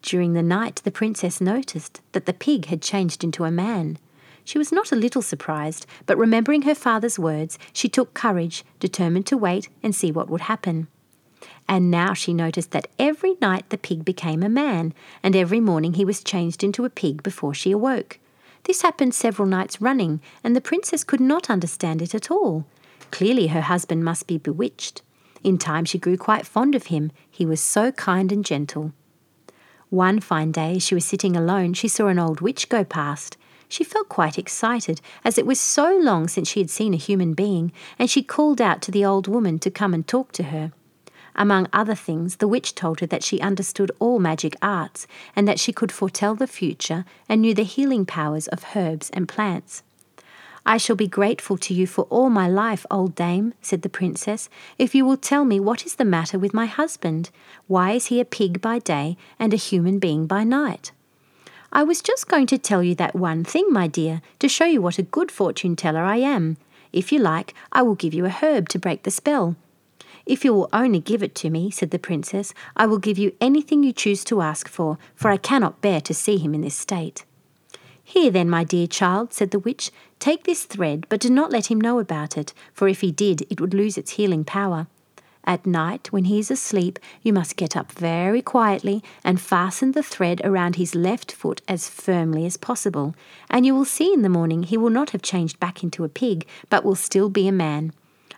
During 0.03 0.33
the 0.33 0.43
night, 0.43 0.81
the 0.83 0.91
princess 0.91 1.41
noticed 1.41 1.99
that 2.11 2.27
the 2.27 2.31
pig 2.31 2.67
had 2.67 2.83
changed 2.83 3.23
into 3.23 3.43
a 3.43 3.49
man. 3.49 3.97
She 4.43 4.59
was 4.59 4.71
not 4.71 4.91
a 4.91 4.95
little 4.95 5.23
surprised, 5.23 5.87
but 6.05 6.15
remembering 6.15 6.61
her 6.61 6.75
father's 6.75 7.17
words, 7.17 7.57
she 7.73 7.89
took 7.89 8.13
courage, 8.13 8.63
determined 8.79 9.25
to 9.25 9.35
wait 9.35 9.67
and 9.81 9.95
see 9.95 10.11
what 10.11 10.29
would 10.29 10.41
happen. 10.41 10.89
And 11.67 11.91
now 11.91 12.13
she 12.13 12.33
noticed 12.33 12.71
that 12.71 12.87
every 12.97 13.35
night 13.41 13.69
the 13.69 13.77
pig 13.77 14.05
became 14.05 14.41
a 14.41 14.49
man, 14.49 14.93
and 15.21 15.35
every 15.35 15.59
morning 15.59 15.93
he 15.93 16.05
was 16.05 16.23
changed 16.23 16.63
into 16.63 16.85
a 16.85 16.89
pig 16.89 17.23
before 17.23 17.53
she 17.53 17.71
awoke. 17.71 18.19
This 18.63 18.81
happened 18.81 19.13
several 19.13 19.47
nights 19.47 19.81
running, 19.81 20.21
and 20.43 20.55
the 20.55 20.61
princess 20.61 21.03
could 21.03 21.19
not 21.19 21.49
understand 21.49 22.01
it 22.01 22.15
at 22.15 22.31
all. 22.31 22.65
Clearly 23.11 23.47
her 23.47 23.61
husband 23.61 24.03
must 24.03 24.27
be 24.27 24.37
bewitched. 24.37 25.01
In 25.43 25.57
time 25.57 25.85
she 25.85 25.97
grew 25.97 26.17
quite 26.17 26.45
fond 26.45 26.75
of 26.75 26.87
him, 26.87 27.11
he 27.29 27.45
was 27.45 27.61
so 27.61 27.91
kind 27.91 28.31
and 28.31 28.43
gentle. 28.43 28.91
One 29.89 30.19
fine 30.19 30.51
day, 30.51 30.75
as 30.75 30.83
she 30.83 30.95
was 30.95 31.05
sitting 31.05 31.37
alone, 31.37 31.73
she 31.73 31.87
saw 31.87 32.07
an 32.07 32.19
old 32.19 32.41
witch 32.41 32.67
go 32.67 32.83
past. 32.83 33.37
She 33.69 33.83
felt 33.83 34.09
quite 34.09 34.37
excited, 34.37 34.99
as 35.23 35.37
it 35.37 35.45
was 35.45 35.59
so 35.59 35.97
long 35.97 36.27
since 36.27 36.49
she 36.49 36.59
had 36.59 36.69
seen 36.69 36.93
a 36.93 36.97
human 36.97 37.33
being, 37.33 37.71
and 37.97 38.09
she 38.09 38.23
called 38.23 38.61
out 38.61 38.81
to 38.81 38.91
the 38.91 39.05
old 39.05 39.27
woman 39.27 39.59
to 39.59 39.71
come 39.71 39.93
and 39.93 40.05
talk 40.05 40.31
to 40.33 40.43
her. 40.43 40.73
Among 41.37 41.67
other 41.71 41.93
things, 41.93 42.37
the 42.37 42.47
witch 42.47 42.73
told 42.73 42.99
her 42.99 43.05
that 43.07 43.23
she 43.23 43.39
understood 43.39 43.91
all 43.99 44.17
magic 44.17 44.55
arts, 44.61 45.05
and 45.35 45.47
that 45.47 45.59
she 45.59 45.71
could 45.71 45.91
foretell 45.91 46.33
the 46.33 46.47
future 46.47 47.05
and 47.29 47.41
knew 47.41 47.53
the 47.53 47.63
healing 47.63 48.05
powers 48.05 48.47
of 48.47 48.65
herbs 48.75 49.11
and 49.11 49.29
plants. 49.29 49.83
I 50.65 50.77
shall 50.77 50.97
be 50.97 51.07
grateful 51.07 51.57
to 51.59 51.73
you 51.73 51.87
for 51.87 52.03
all 52.09 52.29
my 52.29 52.49
life, 52.49 52.85
old 52.91 53.15
dame, 53.15 53.53
said 53.61 53.83
the 53.83 53.89
princess, 53.89 54.49
if 54.77 54.93
you 54.93 55.05
will 55.05 55.15
tell 55.15 55.45
me 55.45 55.61
what 55.61 55.85
is 55.85 55.95
the 55.95 56.03
matter 56.03 56.37
with 56.37 56.53
my 56.53 56.65
husband. 56.65 57.29
Why 57.67 57.91
is 57.91 58.07
he 58.07 58.19
a 58.19 58.25
pig 58.25 58.59
by 58.59 58.79
day 58.79 59.15
and 59.39 59.53
a 59.53 59.57
human 59.57 59.97
being 59.97 60.27
by 60.27 60.43
night? 60.43 60.91
I 61.71 61.83
was 61.83 62.01
just 62.01 62.27
going 62.27 62.47
to 62.47 62.57
tell 62.57 62.83
you 62.83 62.95
that 62.95 63.15
one 63.15 63.43
thing, 63.45 63.67
my 63.69 63.87
dear, 63.87 64.21
to 64.39 64.49
show 64.49 64.65
you 64.65 64.81
what 64.81 64.97
a 64.97 65.03
good 65.03 65.31
fortune 65.31 65.75
teller 65.75 66.03
I 66.03 66.17
am. 66.17 66.57
If 66.91 67.11
you 67.11 67.19
like, 67.19 67.53
I 67.71 67.81
will 67.83 67.95
give 67.95 68.13
you 68.13 68.25
a 68.25 68.29
herb 68.29 68.67
to 68.69 68.79
break 68.79 69.03
the 69.03 69.11
spell. 69.11 69.55
If 70.27 70.43
you 70.43 70.53
will 70.53 70.67
only 70.73 70.99
give 70.99 71.23
it 71.23 71.35
to 71.35 71.49
me, 71.49 71.71
said 71.71 71.91
the 71.91 71.97
princess, 71.97 72.53
I 72.75 72.85
will 72.85 72.97
give 72.97 73.17
you 73.17 73.33
anything 73.39 73.81
you 73.81 73.93
choose 73.93 74.25
to 74.25 74.41
ask 74.41 74.67
for, 74.67 74.97
for 75.15 75.31
I 75.31 75.37
cannot 75.37 75.79
bear 75.79 76.01
to 76.01 76.13
see 76.13 76.37
him 76.37 76.53
in 76.53 76.59
this 76.59 76.75
state. 76.75 77.23
Here 78.03 78.29
then, 78.29 78.49
my 78.49 78.65
dear 78.65 78.87
child, 78.87 79.31
said 79.31 79.51
the 79.51 79.59
witch, 79.59 79.89
take 80.19 80.43
this 80.43 80.65
thread, 80.65 81.05
but 81.07 81.21
do 81.21 81.29
not 81.29 81.51
let 81.51 81.71
him 81.71 81.79
know 81.79 81.97
about 81.97 82.37
it, 82.37 82.53
for 82.73 82.89
if 82.89 82.99
he 82.99 83.09
did, 83.09 83.47
it 83.49 83.61
would 83.61 83.73
lose 83.73 83.97
its 83.97 84.11
healing 84.11 84.43
power. 84.43 84.87
At 85.45 85.65
night, 85.65 86.11
when 86.11 86.25
he 86.25 86.39
is 86.39 86.51
asleep, 86.51 86.99
you 87.23 87.31
must 87.31 87.55
get 87.55 87.77
up 87.77 87.93
very 87.93 88.41
quietly 88.41 89.01
and 89.23 89.39
fasten 89.39 89.93
the 89.93 90.03
thread 90.03 90.41
around 90.43 90.75
his 90.75 90.93
left 90.93 91.31
foot 91.31 91.61
as 91.69 91.89
firmly 91.89 92.45
as 92.45 92.57
possible, 92.57 93.15
and 93.49 93.65
you 93.65 93.73
will 93.73 93.85
see 93.85 94.11
in 94.11 94.23
the 94.23 94.29
morning 94.29 94.63
he 94.63 94.77
will 94.77 94.89
not 94.89 95.11
have 95.11 95.21
changed 95.21 95.57
back 95.57 95.83
into 95.83 96.03
a 96.03 96.09
pig, 96.09 96.45
but 96.69 96.83
will 96.83 96.95
still 96.95 97.29
be 97.29 97.47
a 97.47 97.53
man. 97.53 97.93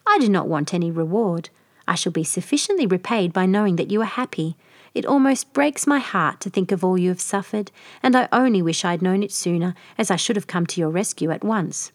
I 0.05 0.19
do 0.19 0.29
not 0.29 0.47
want 0.47 0.71
any 0.71 0.91
reward. 0.91 1.49
I 1.89 1.95
shall 1.95 2.11
be 2.11 2.23
sufficiently 2.23 2.85
repaid 2.85 3.33
by 3.33 3.47
knowing 3.47 3.75
that 3.77 3.89
you 3.89 3.99
are 4.01 4.05
happy. 4.05 4.55
It 4.93 5.07
almost 5.07 5.53
breaks 5.53 5.87
my 5.87 5.97
heart 5.97 6.39
to 6.41 6.49
think 6.51 6.71
of 6.71 6.83
all 6.83 6.99
you 6.99 7.09
have 7.09 7.19
suffered, 7.19 7.71
and 8.03 8.15
I 8.15 8.29
only 8.31 8.61
wish 8.61 8.85
I 8.85 8.91
had 8.91 9.01
known 9.01 9.23
it 9.23 9.31
sooner, 9.31 9.73
as 9.97 10.11
I 10.11 10.15
should 10.15 10.35
have 10.35 10.45
come 10.45 10.67
to 10.67 10.79
your 10.79 10.91
rescue 10.91 11.31
at 11.31 11.43
once. 11.43 11.91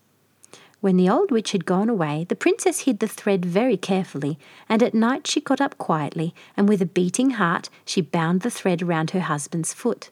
When 0.81 0.97
the 0.97 1.09
old 1.09 1.31
witch 1.31 1.53
had 1.53 1.65
gone 1.65 1.89
away, 1.89 2.27
the 2.29 2.35
princess 2.35 2.81
hid 2.81 2.99
the 2.99 3.07
thread 3.07 3.45
very 3.45 3.77
carefully, 3.77 4.37
and 4.69 4.83
at 4.83 4.95
night 4.95 5.29
she 5.29 5.41
got 5.41 5.61
up 5.61 5.79
quietly, 5.79 6.35
and 6.57 6.69
with 6.69 6.83
a 6.83 6.87
beating 6.87 7.31
heart 7.31 7.71
she 7.85 8.01
bound 8.01 8.41
the 8.41 8.51
thread 8.51 8.83
round 8.83 9.13
her 9.13 9.21
husband's 9.21 9.73
foot. 9.73 10.11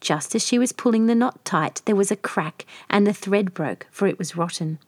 Just 0.00 0.34
as 0.34 0.44
she 0.44 0.58
was 0.58 0.72
pulling 0.72 1.06
the 1.06 1.14
knot 1.14 1.44
tight, 1.44 1.80
there 1.84 1.96
was 1.96 2.10
a 2.10 2.16
crack, 2.16 2.66
and 2.90 3.06
the 3.06 3.14
thread 3.14 3.54
broke, 3.54 3.86
for 3.92 4.08
it 4.08 4.18
was 4.18 4.36
rotten. 4.36 4.80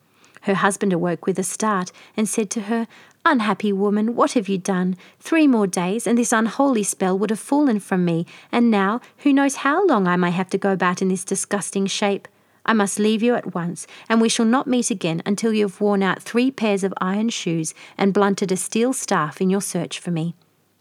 Her 0.43 0.55
husband 0.55 0.93
awoke 0.93 1.25
with 1.25 1.39
a 1.39 1.43
start 1.43 1.91
and 2.17 2.29
said 2.29 2.51
to 2.51 2.63
her, 2.63 2.87
Unhappy 3.27 3.73
woman, 3.73 4.15
what 4.15 4.33
have 4.33 4.51
you 4.51 4.59
done? 4.59 4.97
Three 5.19 5.47
more 5.47 5.67
days, 5.67 6.07
and 6.07 6.19
this 6.19 6.31
unholy 6.31 6.83
spell 6.83 7.19
would 7.19 7.31
have 7.31 7.41
fallen 7.41 7.81
from 7.81 8.05
me, 8.05 8.27
and 8.53 8.71
now 8.71 9.01
who 9.19 9.33
knows 9.33 9.57
how 9.57 9.87
long 9.87 10.07
I 10.07 10.17
may 10.17 10.31
have 10.31 10.51
to 10.51 10.59
go 10.59 10.73
about 10.73 11.01
in 11.01 11.09
this 11.09 11.25
disgusting 11.25 11.87
shape? 11.87 12.29
I 12.67 12.75
must 12.75 12.99
leave 12.99 13.23
you 13.23 13.35
at 13.35 13.55
once, 13.55 13.87
and 14.11 14.21
we 14.21 14.29
shall 14.29 14.45
not 14.45 14.67
meet 14.67 14.91
again 14.91 15.23
until 15.25 15.55
you 15.55 15.65
have 15.65 15.81
worn 15.81 16.03
out 16.03 16.23
three 16.23 16.51
pairs 16.51 16.85
of 16.85 16.93
iron 17.01 17.31
shoes 17.31 17.73
and 17.97 18.13
blunted 18.13 18.53
a 18.53 18.59
steel 18.59 18.93
staff 18.93 19.41
in 19.41 19.49
your 19.49 19.63
search 19.63 19.99
for 19.99 20.11
me. 20.11 20.35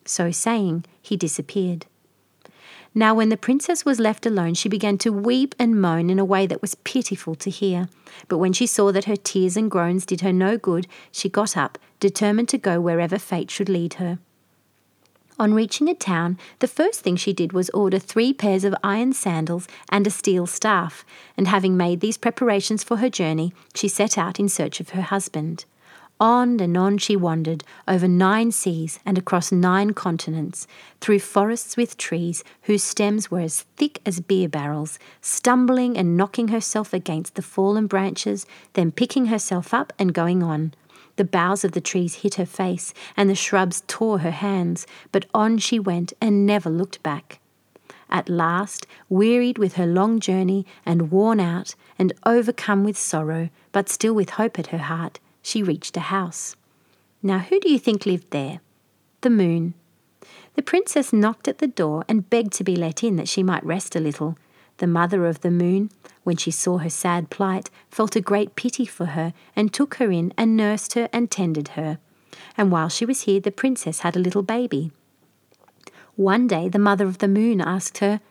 So 0.03 0.29
saying, 0.31 0.83
he 1.01 1.15
disappeared. 1.15 1.85
Now, 2.95 3.15
when 3.15 3.29
the 3.29 3.37
princess 3.37 3.85
was 3.85 3.99
left 3.99 4.25
alone, 4.25 4.53
she 4.53 4.69
began 4.69 4.99
to 4.99 5.11
weep 5.11 5.55
and 5.57 5.81
moan 5.81 6.11
in 6.11 6.19
a 6.19 6.25
way 6.25 6.45
that 6.45 6.61
was 6.61 6.75
pitiful 6.75 7.33
to 7.35 7.49
hear. 7.49 7.89
But 8.27 8.37
when 8.37 8.53
she 8.53 8.67
saw 8.67 8.91
that 8.91 9.05
her 9.05 9.15
tears 9.15 9.57
and 9.57 9.71
groans 9.71 10.05
did 10.05 10.21
her 10.21 10.31
no 10.31 10.57
good, 10.57 10.85
she 11.11 11.27
got 11.27 11.57
up, 11.57 11.79
determined 11.99 12.49
to 12.49 12.59
go 12.59 12.79
wherever 12.79 13.17
fate 13.17 13.49
should 13.49 13.69
lead 13.69 13.95
her. 13.95 14.19
On 15.39 15.55
reaching 15.55 15.89
a 15.89 15.95
town, 15.95 16.37
the 16.59 16.67
first 16.67 17.01
thing 17.01 17.15
she 17.15 17.33
did 17.33 17.53
was 17.53 17.71
order 17.71 17.97
three 17.97 18.31
pairs 18.31 18.63
of 18.63 18.75
iron 18.83 19.13
sandals 19.13 19.67
and 19.89 20.05
a 20.05 20.11
steel 20.11 20.45
staff, 20.45 21.03
and 21.35 21.47
having 21.47 21.75
made 21.75 21.99
these 21.99 22.19
preparations 22.19 22.83
for 22.83 22.97
her 22.97 23.09
journey, 23.09 23.53
she 23.73 23.87
set 23.87 24.19
out 24.19 24.39
in 24.39 24.47
search 24.47 24.79
of 24.79 24.89
her 24.89 25.01
husband. 25.01 25.65
On 26.23 26.61
and 26.61 26.77
on 26.77 26.99
she 26.99 27.17
wandered, 27.17 27.65
over 27.85 28.07
nine 28.07 28.53
seas 28.53 28.97
and 29.05 29.17
across 29.17 29.51
nine 29.51 29.91
continents, 29.91 30.67
through 31.01 31.19
forests 31.19 31.75
with 31.75 31.97
trees 31.97 32.45
whose 32.61 32.81
stems 32.81 33.29
were 33.29 33.41
as 33.41 33.63
thick 33.75 33.99
as 34.05 34.21
beer 34.21 34.47
barrels, 34.47 34.99
stumbling 35.19 35.97
and 35.97 36.15
knocking 36.15 36.47
herself 36.47 36.93
against 36.93 37.35
the 37.35 37.41
fallen 37.41 37.87
branches, 37.87 38.45
then 38.71 38.89
picking 38.89 39.25
herself 39.25 39.73
up 39.73 39.91
and 39.99 40.13
going 40.13 40.41
on. 40.41 40.73
The 41.17 41.25
boughs 41.25 41.65
of 41.65 41.73
the 41.73 41.81
trees 41.81 42.15
hit 42.15 42.35
her 42.35 42.45
face, 42.45 42.93
and 43.17 43.29
the 43.29 43.35
shrubs 43.35 43.83
tore 43.87 44.19
her 44.19 44.31
hands, 44.31 44.87
but 45.11 45.25
on 45.33 45.57
she 45.57 45.77
went 45.77 46.13
and 46.21 46.45
never 46.45 46.69
looked 46.69 47.03
back. 47.03 47.41
At 48.09 48.29
last, 48.29 48.87
wearied 49.09 49.57
with 49.57 49.73
her 49.73 49.85
long 49.85 50.21
journey, 50.21 50.65
and 50.85 51.11
worn 51.11 51.41
out, 51.41 51.75
and 51.99 52.13
overcome 52.25 52.85
with 52.85 52.97
sorrow, 52.97 53.49
but 53.73 53.89
still 53.89 54.13
with 54.13 54.29
hope 54.29 54.57
at 54.57 54.67
her 54.67 54.77
heart, 54.77 55.19
she 55.43 55.61
reached 55.61 55.95
a 55.95 56.07
house. 56.09 56.55
Now, 57.21 57.39
who 57.39 57.59
do 57.59 57.69
you 57.69 57.77
think 57.77 58.07
lived 58.07 58.31
there? 58.31 58.61
The 59.21 59.29
moon. 59.29 59.75
The 60.55 60.63
princess 60.63 61.13
knocked 61.13 61.47
at 61.47 61.59
the 61.59 61.67
door 61.67 62.03
and 62.07 62.29
begged 62.29 62.53
to 62.53 62.63
be 62.63 62.75
let 62.75 63.03
in 63.03 63.17
that 63.17 63.27
she 63.27 63.43
might 63.43 63.63
rest 63.65 63.95
a 63.95 63.99
little. 63.99 64.37
The 64.77 64.87
mother 64.87 65.25
of 65.27 65.41
the 65.41 65.51
moon, 65.51 65.91
when 66.23 66.37
she 66.37 66.49
saw 66.49 66.79
her 66.79 66.89
sad 66.89 67.29
plight, 67.29 67.69
felt 67.91 68.15
a 68.15 68.21
great 68.21 68.55
pity 68.55 68.85
for 68.85 69.07
her 69.07 69.33
and 69.55 69.71
took 69.71 69.95
her 69.95 70.11
in 70.11 70.33
and 70.37 70.57
nursed 70.57 70.93
her 70.93 71.09
and 71.13 71.29
tended 71.29 71.69
her. 71.69 71.99
And 72.57 72.71
while 72.71 72.89
she 72.89 73.05
was 73.05 73.21
here, 73.21 73.39
the 73.39 73.51
princess 73.51 73.99
had 73.99 74.15
a 74.15 74.19
little 74.19 74.41
baby. 74.41 74.91
One 76.15 76.47
day, 76.47 76.69
the 76.69 76.79
mother 76.79 77.05
of 77.05 77.17
the 77.17 77.27
moon 77.27 77.59
asked 77.61 77.99
her, 77.99 78.21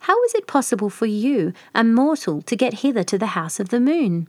How 0.00 0.22
is 0.24 0.34
it 0.34 0.46
possible 0.46 0.90
for 0.90 1.06
you, 1.06 1.52
a 1.74 1.84
mortal, 1.84 2.42
to 2.42 2.56
get 2.56 2.80
hither 2.80 3.02
to 3.04 3.18
the 3.18 3.34
house 3.38 3.58
of 3.60 3.68
the 3.68 3.80
moon? 3.80 4.28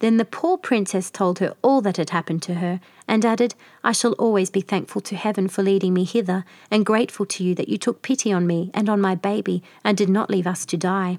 Then 0.00 0.16
the 0.16 0.24
poor 0.24 0.58
princess 0.58 1.10
told 1.10 1.38
her 1.38 1.54
all 1.62 1.80
that 1.82 1.96
had 1.96 2.10
happened 2.10 2.42
to 2.42 2.54
her, 2.54 2.80
and 3.06 3.24
added, 3.24 3.54
I 3.82 3.92
shall 3.92 4.12
always 4.14 4.50
be 4.50 4.60
thankful 4.60 5.00
to 5.02 5.16
heaven 5.16 5.48
for 5.48 5.62
leading 5.62 5.94
me 5.94 6.04
hither, 6.04 6.44
and 6.70 6.84
grateful 6.84 7.26
to 7.26 7.44
you 7.44 7.54
that 7.54 7.68
you 7.68 7.78
took 7.78 8.02
pity 8.02 8.32
on 8.32 8.46
me 8.46 8.70
and 8.74 8.88
on 8.88 9.00
my 9.00 9.14
baby, 9.14 9.62
and 9.84 9.96
did 9.96 10.08
not 10.08 10.30
leave 10.30 10.46
us 10.46 10.66
to 10.66 10.76
die. 10.76 11.18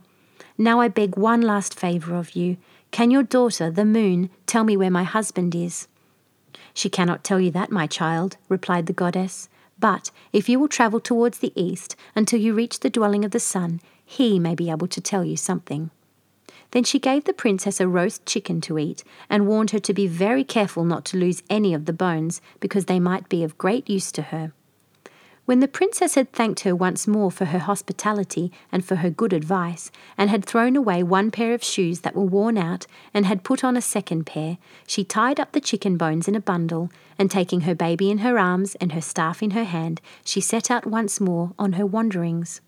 Now 0.58 0.80
I 0.80 0.88
beg 0.88 1.18
one 1.18 1.42
last 1.42 1.78
favour 1.78 2.16
of 2.16 2.36
you. 2.36 2.58
Can 2.92 3.12
your 3.12 3.24
daughter, 3.24 3.72
the 3.72 3.86
moon, 3.86 4.30
tell 4.46 4.64
me 4.64 4.78
where 4.78 4.92
my 4.92 5.04
husband 5.04 5.56
is? 5.56 5.88
She 6.74 6.90
cannot 6.90 7.24
tell 7.24 7.40
you 7.40 7.52
that, 7.52 7.72
my 7.72 7.88
child, 7.88 8.38
replied 8.50 8.86
the 8.86 8.94
goddess. 8.94 9.50
But 9.80 10.12
if 10.32 10.48
you 10.48 10.60
will 10.60 10.68
travel 10.68 11.00
towards 11.00 11.40
the 11.40 11.54
east 11.56 11.96
until 12.16 12.40
you 12.40 12.54
reach 12.54 12.80
the 12.80 12.90
dwelling 12.90 13.26
of 13.26 13.32
the 13.32 13.40
sun, 13.40 13.82
he 14.06 14.40
may 14.40 14.56
be 14.56 14.70
able 14.70 14.88
to 14.88 15.02
tell 15.02 15.24
you 15.26 15.36
something. 15.36 15.92
Then 16.72 16.84
she 16.84 17.00
gave 17.00 17.24
the 17.24 17.34
princess 17.34 17.80
a 17.80 17.88
roast 17.88 18.26
chicken 18.26 18.60
to 18.62 18.78
eat 18.78 19.04
and 19.30 19.48
warned 19.48 19.72
her 19.72 19.80
to 19.80 19.94
be 19.94 20.08
very 20.08 20.44
careful 20.44 20.84
not 20.84 21.06
to 21.06 21.18
lose 21.18 21.44
any 21.50 21.74
of 21.74 21.86
the 21.86 21.94
bones, 21.94 22.42
because 22.60 22.86
they 22.86 23.00
might 23.00 23.30
be 23.30 23.44
of 23.44 23.58
great 23.58 23.90
use 23.90 24.12
to 24.14 24.24
her. 24.24 24.52
When 25.46 25.60
the 25.60 25.68
princess 25.68 26.16
had 26.16 26.34
thanked 26.34 26.62
her 26.62 26.76
once 26.76 27.08
more 27.08 27.30
for 27.30 27.46
her 27.46 27.60
hospitality 27.60 28.52
and 28.72 28.84
for 28.84 28.96
her 28.98 29.12
good 29.12 29.32
advice, 29.32 29.92
and 30.18 30.32
had 30.32 30.44
thrown 30.44 30.76
away 30.76 31.04
one 31.04 31.30
pair 31.30 31.54
of 31.54 31.64
shoes 31.64 32.00
that 32.00 32.16
were 32.16 32.24
worn 32.24 32.58
out, 32.58 32.88
and 33.14 33.28
had 33.28 33.44
put 33.44 33.64
on 33.64 33.78
a 33.78 33.82
second 33.82 34.26
pair, 34.26 34.58
she 34.88 35.04
tied 35.04 35.40
up 35.40 35.52
the 35.52 35.62
chicken 35.62 35.98
bones 35.98 36.28
in 36.28 36.34
a 36.34 36.40
bundle, 36.40 36.90
and 37.20 37.30
taking 37.30 37.62
her 37.62 37.76
baby 37.76 38.10
in 38.10 38.20
her 38.20 38.40
arms 38.40 38.74
and 38.82 38.94
her 38.94 39.02
staff 39.02 39.44
in 39.44 39.52
her 39.52 39.66
hand, 39.66 40.02
she 40.24 40.42
set 40.42 40.72
out 40.72 40.88
once 40.88 41.22
more 41.22 41.54
on 41.60 41.74
her 41.74 41.86
wanderings. 41.86 42.60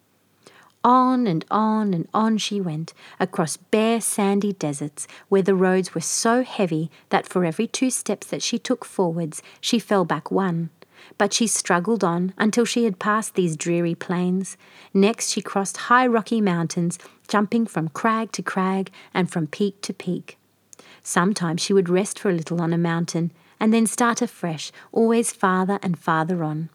On 0.87 1.27
and 1.27 1.43
on 1.51 1.93
and 1.93 2.07
on 2.13 2.37
she 2.37 2.61
went, 2.61 2.93
across 3.19 3.57
bare 3.57 3.99
sandy 3.99 4.53
deserts, 4.53 5.05
where 5.27 5.41
the 5.41 5.53
roads 5.53 5.93
were 5.93 5.99
so 5.99 6.43
heavy 6.45 6.89
that 7.09 7.27
for 7.27 7.43
every 7.43 7.67
two 7.67 7.89
steps 7.89 8.27
that 8.27 8.41
she 8.41 8.57
took 8.57 8.85
forwards, 8.85 9.43
she 9.59 9.79
fell 9.79 10.05
back 10.05 10.31
one. 10.31 10.69
But 11.17 11.33
she 11.33 11.45
struggled 11.45 12.05
on 12.05 12.33
until 12.37 12.63
she 12.63 12.85
had 12.85 12.99
passed 12.99 13.35
these 13.35 13.57
dreary 13.57 13.95
plains. 13.95 14.55
Next, 14.93 15.29
she 15.29 15.41
crossed 15.41 15.75
high 15.91 16.07
rocky 16.07 16.39
mountains, 16.39 16.97
jumping 17.27 17.67
from 17.67 17.89
crag 17.89 18.31
to 18.31 18.41
crag 18.41 18.89
and 19.13 19.29
from 19.29 19.45
peak 19.45 19.81
to 19.81 19.93
peak. 19.93 20.37
Sometimes 21.03 21.59
she 21.59 21.73
would 21.73 21.89
rest 21.89 22.17
for 22.17 22.29
a 22.29 22.33
little 22.33 22.61
on 22.61 22.71
a 22.71 22.77
mountain, 22.77 23.33
and 23.59 23.73
then 23.73 23.87
start 23.87 24.21
afresh, 24.21 24.71
always 24.93 25.33
farther 25.33 25.79
and 25.83 25.99
farther 25.99 26.45
on. 26.45 26.69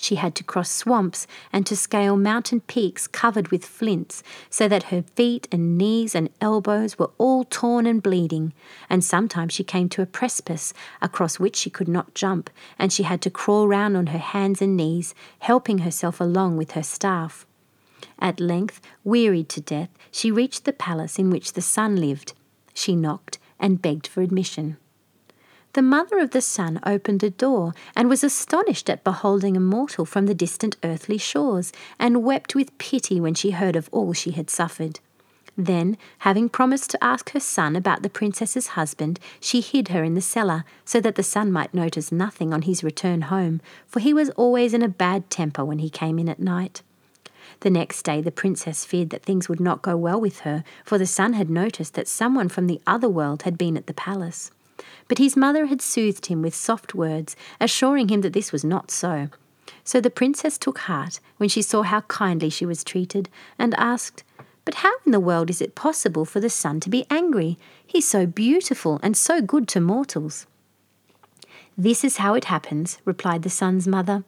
She 0.00 0.14
had 0.14 0.36
to 0.36 0.44
cross 0.44 0.70
swamps 0.70 1.26
and 1.52 1.66
to 1.66 1.76
scale 1.76 2.16
mountain 2.16 2.60
peaks 2.60 3.08
covered 3.08 3.48
with 3.48 3.64
flints, 3.64 4.22
so 4.48 4.68
that 4.68 4.84
her 4.84 5.02
feet 5.02 5.48
and 5.50 5.76
knees 5.76 6.14
and 6.14 6.30
elbows 6.40 7.00
were 7.00 7.10
all 7.18 7.42
torn 7.42 7.84
and 7.84 8.00
bleeding. 8.00 8.52
And 8.88 9.02
sometimes 9.02 9.52
she 9.52 9.64
came 9.64 9.88
to 9.90 10.02
a 10.02 10.06
precipice 10.06 10.72
across 11.02 11.40
which 11.40 11.56
she 11.56 11.68
could 11.68 11.88
not 11.88 12.14
jump, 12.14 12.48
and 12.78 12.92
she 12.92 13.02
had 13.02 13.20
to 13.22 13.30
crawl 13.30 13.66
round 13.66 13.96
on 13.96 14.06
her 14.06 14.18
hands 14.18 14.62
and 14.62 14.76
knees, 14.76 15.16
helping 15.40 15.78
herself 15.78 16.20
along 16.20 16.56
with 16.56 16.70
her 16.72 16.82
staff. 16.84 17.44
At 18.20 18.38
length, 18.38 18.80
wearied 19.02 19.48
to 19.48 19.60
death, 19.60 19.90
she 20.12 20.30
reached 20.30 20.64
the 20.64 20.72
palace 20.72 21.18
in 21.18 21.28
which 21.28 21.54
the 21.54 21.60
sun 21.62 21.96
lived. 21.96 22.34
She 22.72 22.94
knocked 22.94 23.40
and 23.58 23.82
begged 23.82 24.06
for 24.06 24.22
admission. 24.22 24.76
The 25.74 25.82
mother 25.82 26.18
of 26.18 26.30
the 26.30 26.40
sun 26.40 26.80
opened 26.84 27.22
a 27.22 27.30
door 27.30 27.74
and 27.94 28.08
was 28.08 28.24
astonished 28.24 28.88
at 28.88 29.04
beholding 29.04 29.56
a 29.56 29.60
mortal 29.60 30.06
from 30.06 30.26
the 30.26 30.34
distant 30.34 30.76
earthly 30.82 31.18
shores, 31.18 31.72
and 31.98 32.24
wept 32.24 32.54
with 32.54 32.76
pity 32.78 33.20
when 33.20 33.34
she 33.34 33.50
heard 33.50 33.76
of 33.76 33.88
all 33.92 34.12
she 34.12 34.30
had 34.30 34.48
suffered. 34.48 35.00
Then, 35.60 35.98
having 36.20 36.48
promised 36.48 36.90
to 36.90 37.04
ask 37.04 37.30
her 37.30 37.40
son 37.40 37.74
about 37.74 38.02
the 38.02 38.08
princess's 38.08 38.68
husband, 38.68 39.18
she 39.40 39.60
hid 39.60 39.88
her 39.88 40.04
in 40.04 40.14
the 40.14 40.20
cellar, 40.20 40.64
so 40.84 41.00
that 41.00 41.16
the 41.16 41.22
son 41.22 41.50
might 41.50 41.74
notice 41.74 42.12
nothing 42.12 42.54
on 42.54 42.62
his 42.62 42.84
return 42.84 43.22
home, 43.22 43.60
for 43.86 43.98
he 43.98 44.14
was 44.14 44.30
always 44.30 44.72
in 44.72 44.82
a 44.82 44.88
bad 44.88 45.28
temper 45.30 45.64
when 45.64 45.80
he 45.80 45.90
came 45.90 46.18
in 46.18 46.28
at 46.28 46.38
night. 46.38 46.82
The 47.60 47.70
next 47.70 48.02
day, 48.04 48.20
the 48.20 48.30
princess 48.30 48.84
feared 48.84 49.10
that 49.10 49.24
things 49.24 49.48
would 49.48 49.58
not 49.58 49.82
go 49.82 49.96
well 49.96 50.20
with 50.20 50.40
her, 50.40 50.62
for 50.84 50.96
the 50.96 51.06
son 51.06 51.32
had 51.32 51.50
noticed 51.50 51.94
that 51.94 52.06
someone 52.06 52.48
from 52.48 52.68
the 52.68 52.80
other 52.86 53.08
world 53.08 53.42
had 53.42 53.58
been 53.58 53.76
at 53.76 53.88
the 53.88 53.94
palace. 53.94 54.52
But 55.08 55.18
his 55.18 55.36
mother 55.36 55.66
had 55.66 55.82
soothed 55.82 56.26
him 56.26 56.42
with 56.42 56.54
soft 56.54 56.94
words, 56.94 57.36
assuring 57.60 58.08
him 58.08 58.20
that 58.22 58.32
this 58.32 58.52
was 58.52 58.64
not 58.64 58.90
so. 58.90 59.28
So 59.84 60.00
the 60.00 60.10
princess 60.10 60.58
took 60.58 60.78
heart 60.78 61.20
when 61.38 61.48
she 61.48 61.62
saw 61.62 61.82
how 61.82 62.02
kindly 62.02 62.50
she 62.50 62.66
was 62.66 62.84
treated, 62.84 63.28
and 63.58 63.74
asked, 63.74 64.22
but 64.68 64.84
how 64.84 64.92
in 65.06 65.12
the 65.12 65.18
world 65.18 65.48
is 65.48 65.62
it 65.62 65.74
possible 65.74 66.26
for 66.26 66.40
the 66.40 66.50
sun 66.50 66.78
to 66.80 66.90
be 66.90 67.06
angry? 67.08 67.58
He's 67.86 68.06
so 68.06 68.26
beautiful 68.26 69.00
and 69.02 69.16
so 69.16 69.40
good 69.40 69.66
to 69.68 69.80
mortals. 69.80 70.46
This 71.78 72.04
is 72.04 72.18
how 72.18 72.34
it 72.34 72.44
happens, 72.44 72.98
replied 73.06 73.44
the 73.44 73.48
sun's 73.48 73.88
mother. 73.88 74.24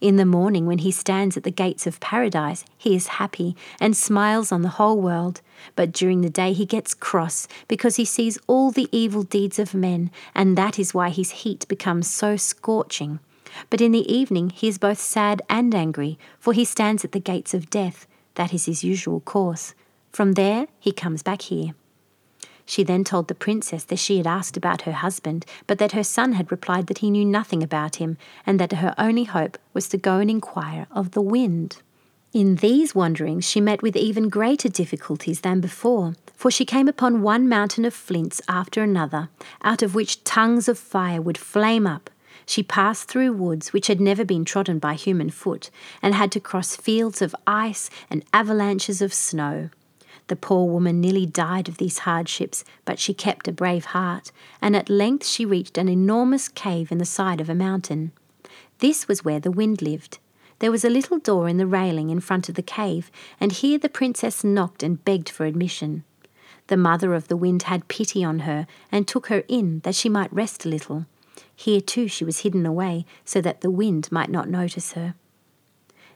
In 0.00 0.16
the 0.16 0.24
morning, 0.24 0.66
when 0.66 0.78
he 0.78 0.90
stands 0.90 1.36
at 1.36 1.42
the 1.42 1.50
gates 1.50 1.86
of 1.86 2.00
paradise, 2.00 2.64
he 2.76 2.94
is 2.94 3.18
happy 3.18 3.56
and 3.80 3.96
smiles 3.96 4.52
on 4.52 4.62
the 4.62 4.76
whole 4.78 5.00
world. 5.00 5.40
But 5.76 5.92
during 5.92 6.20
the 6.20 6.30
day, 6.30 6.52
he 6.52 6.66
gets 6.66 6.94
cross 6.94 7.48
because 7.66 7.96
he 7.96 8.04
sees 8.04 8.38
all 8.46 8.70
the 8.70 8.88
evil 8.92 9.22
deeds 9.22 9.58
of 9.58 9.74
men, 9.74 10.10
and 10.34 10.56
that 10.56 10.78
is 10.78 10.94
why 10.94 11.10
his 11.10 11.30
heat 11.30 11.66
becomes 11.68 12.08
so 12.08 12.36
scorching. 12.36 13.20
But 13.70 13.80
in 13.80 13.92
the 13.92 14.12
evening, 14.12 14.50
he 14.50 14.68
is 14.68 14.78
both 14.78 15.00
sad 15.00 15.42
and 15.48 15.74
angry, 15.74 16.18
for 16.38 16.52
he 16.52 16.64
stands 16.64 17.04
at 17.04 17.12
the 17.12 17.20
gates 17.20 17.54
of 17.54 17.70
death, 17.70 18.06
that 18.34 18.52
is 18.54 18.66
his 18.66 18.84
usual 18.84 19.20
course. 19.20 19.74
From 20.12 20.32
there, 20.32 20.66
he 20.78 20.92
comes 20.92 21.22
back 21.22 21.42
here. 21.42 21.74
She 22.68 22.82
then 22.82 23.02
told 23.02 23.28
the 23.28 23.34
princess 23.34 23.82
that 23.84 23.98
she 23.98 24.18
had 24.18 24.26
asked 24.26 24.54
about 24.54 24.82
her 24.82 24.92
husband, 24.92 25.46
but 25.66 25.78
that 25.78 25.92
her 25.92 26.04
son 26.04 26.34
had 26.34 26.52
replied 26.52 26.86
that 26.88 26.98
he 26.98 27.10
knew 27.10 27.24
nothing 27.24 27.62
about 27.62 27.96
him, 27.96 28.18
and 28.44 28.60
that 28.60 28.74
her 28.74 28.94
only 28.98 29.24
hope 29.24 29.56
was 29.72 29.88
to 29.88 29.96
go 29.96 30.18
and 30.18 30.30
inquire 30.30 30.86
of 30.90 31.12
the 31.12 31.22
wind. 31.22 31.78
In 32.34 32.56
these 32.56 32.94
wanderings, 32.94 33.48
she 33.48 33.58
met 33.58 33.80
with 33.80 33.96
even 33.96 34.28
greater 34.28 34.68
difficulties 34.68 35.40
than 35.40 35.62
before, 35.62 36.12
for 36.34 36.50
she 36.50 36.66
came 36.66 36.88
upon 36.88 37.22
one 37.22 37.48
mountain 37.48 37.86
of 37.86 37.94
flints 37.94 38.42
after 38.50 38.82
another, 38.82 39.30
out 39.62 39.80
of 39.80 39.94
which 39.94 40.22
tongues 40.22 40.68
of 40.68 40.78
fire 40.78 41.22
would 41.22 41.38
flame 41.38 41.86
up, 41.86 42.10
she 42.44 42.62
passed 42.62 43.08
through 43.08 43.32
woods 43.32 43.72
which 43.72 43.86
had 43.86 43.98
never 43.98 44.26
been 44.26 44.44
trodden 44.44 44.78
by 44.78 44.92
human 44.92 45.30
foot, 45.30 45.70
and 46.02 46.14
had 46.14 46.30
to 46.32 46.40
cross 46.40 46.76
fields 46.76 47.22
of 47.22 47.34
ice 47.46 47.88
and 48.10 48.26
avalanches 48.34 49.00
of 49.00 49.14
snow. 49.14 49.70
The 50.28 50.36
poor 50.36 50.66
woman 50.66 51.00
nearly 51.00 51.26
died 51.26 51.68
of 51.68 51.78
these 51.78 52.00
hardships, 52.00 52.62
but 52.84 52.98
she 52.98 53.14
kept 53.14 53.48
a 53.48 53.52
brave 53.52 53.86
heart, 53.86 54.30
and 54.62 54.76
at 54.76 54.90
length 54.90 55.26
she 55.26 55.44
reached 55.44 55.76
an 55.76 55.88
enormous 55.88 56.48
cave 56.48 56.92
in 56.92 56.98
the 56.98 57.04
side 57.04 57.40
of 57.40 57.48
a 57.48 57.54
mountain. 57.54 58.12
This 58.78 59.08
was 59.08 59.24
where 59.24 59.40
the 59.40 59.50
wind 59.50 59.82
lived. 59.82 60.18
There 60.60 60.70
was 60.70 60.84
a 60.84 60.90
little 60.90 61.18
door 61.18 61.48
in 61.48 61.56
the 61.56 61.66
railing 61.66 62.10
in 62.10 62.20
front 62.20 62.48
of 62.48 62.56
the 62.56 62.62
cave, 62.62 63.10
and 63.40 63.52
here 63.52 63.78
the 63.78 63.88
princess 63.88 64.44
knocked 64.44 64.82
and 64.82 65.04
begged 65.04 65.28
for 65.28 65.46
admission. 65.46 66.04
The 66.66 66.76
mother 66.76 67.14
of 67.14 67.28
the 67.28 67.36
wind 67.36 67.64
had 67.64 67.88
pity 67.88 68.22
on 68.22 68.40
her 68.40 68.66
and 68.92 69.08
took 69.08 69.28
her 69.28 69.44
in 69.48 69.80
that 69.80 69.94
she 69.94 70.08
might 70.08 70.32
rest 70.32 70.66
a 70.66 70.68
little. 70.68 71.06
Here 71.56 71.80
too 71.80 72.06
she 72.06 72.24
was 72.24 72.40
hidden 72.40 72.66
away, 72.66 73.06
so 73.24 73.40
that 73.40 73.62
the 73.62 73.70
wind 73.70 74.12
might 74.12 74.30
not 74.30 74.48
notice 74.48 74.92
her. 74.92 75.14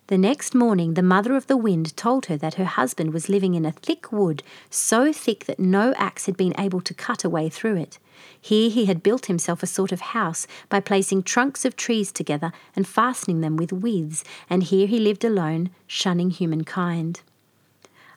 The 0.09 0.19
next 0.19 0.53
morning, 0.55 0.95
the 0.95 1.03
mother 1.03 1.37
of 1.37 1.47
the 1.47 1.57
wind 1.57 1.97
told 1.97 2.27
her 2.27 2.37
that 2.37 2.55
her 2.55 2.65
husband 2.65 3.15
was 3.15 3.29
living 3.29 3.55
in 3.55 3.65
a 3.65 3.73
thick 3.73 4.11
wood, 4.11 4.43
so 4.69 5.13
thick 5.13 5.45
that 5.45 5.61
no 5.61 5.95
axe 5.97 6.27
had 6.27 6.37
been 6.37 6.55
able 6.59 6.81
to 6.81 6.93
cut 6.93 7.25
a 7.25 7.31
way 7.31 7.49
through 7.49 7.77
it. 7.77 7.99
Here 8.41 8.69
he 8.69 8.87
had 8.87 9.03
built 9.03 9.27
himself 9.27 9.63
a 9.63 9.67
sort 9.67 9.93
of 9.93 10.01
house 10.01 10.49
by 10.69 10.81
placing 10.81 11.23
trunks 11.23 11.65
of 11.65 11.77
trees 11.77 12.11
together 12.11 12.53
and 12.75 12.87
fastening 12.87 13.43
them 13.43 13.57
with 13.57 13.73
withes, 13.73 14.25
and 14.51 14.65
here 14.65 14.89
he 14.89 14.99
lived 14.99 15.25
alone, 15.25 15.71
shunning 15.87 16.31
humankind. 16.31 17.21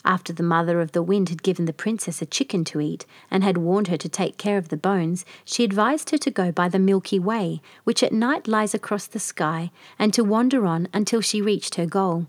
After 0.07 0.31
the 0.31 0.43
mother 0.43 0.81
of 0.81 0.91
the 0.91 1.01
wind 1.01 1.29
had 1.29 1.41
given 1.41 1.65
the 1.65 1.73
princess 1.73 2.21
a 2.21 2.27
chicken 2.27 2.63
to 2.65 2.79
eat 2.79 3.07
and 3.31 3.43
had 3.43 3.57
warned 3.57 3.87
her 3.87 3.97
to 3.97 4.07
take 4.07 4.37
care 4.37 4.59
of 4.59 4.69
the 4.69 4.77
bones, 4.77 5.25
she 5.43 5.63
advised 5.63 6.11
her 6.11 6.17
to 6.19 6.29
go 6.29 6.51
by 6.51 6.69
the 6.69 6.77
Milky 6.77 7.17
Way, 7.17 7.59
which 7.85 8.03
at 8.03 8.13
night 8.13 8.47
lies 8.47 8.75
across 8.75 9.07
the 9.07 9.19
sky, 9.19 9.71
and 9.97 10.13
to 10.13 10.23
wander 10.23 10.67
on 10.67 10.87
until 10.93 11.21
she 11.21 11.41
reached 11.41 11.73
her 11.75 11.87
goal. 11.87 12.27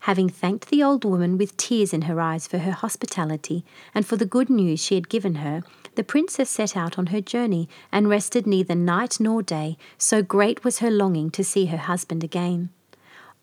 Having 0.00 0.28
thanked 0.28 0.68
the 0.68 0.82
old 0.82 1.04
woman 1.04 1.36
with 1.38 1.56
tears 1.56 1.92
in 1.92 2.02
her 2.02 2.20
eyes 2.20 2.46
for 2.46 2.58
her 2.58 2.70
hospitality 2.70 3.64
and 3.94 4.06
for 4.06 4.16
the 4.16 4.24
good 4.24 4.48
news 4.48 4.78
she 4.78 4.94
had 4.94 5.08
given 5.08 5.36
her, 5.36 5.62
the 5.96 6.04
princess 6.04 6.50
set 6.50 6.76
out 6.76 6.98
on 7.00 7.06
her 7.06 7.20
journey 7.20 7.68
and 7.90 8.08
rested 8.08 8.46
neither 8.46 8.76
night 8.76 9.18
nor 9.18 9.42
day, 9.42 9.76
so 9.98 10.22
great 10.22 10.62
was 10.62 10.78
her 10.78 10.90
longing 10.90 11.30
to 11.30 11.42
see 11.42 11.66
her 11.66 11.76
husband 11.78 12.22
again. 12.22 12.70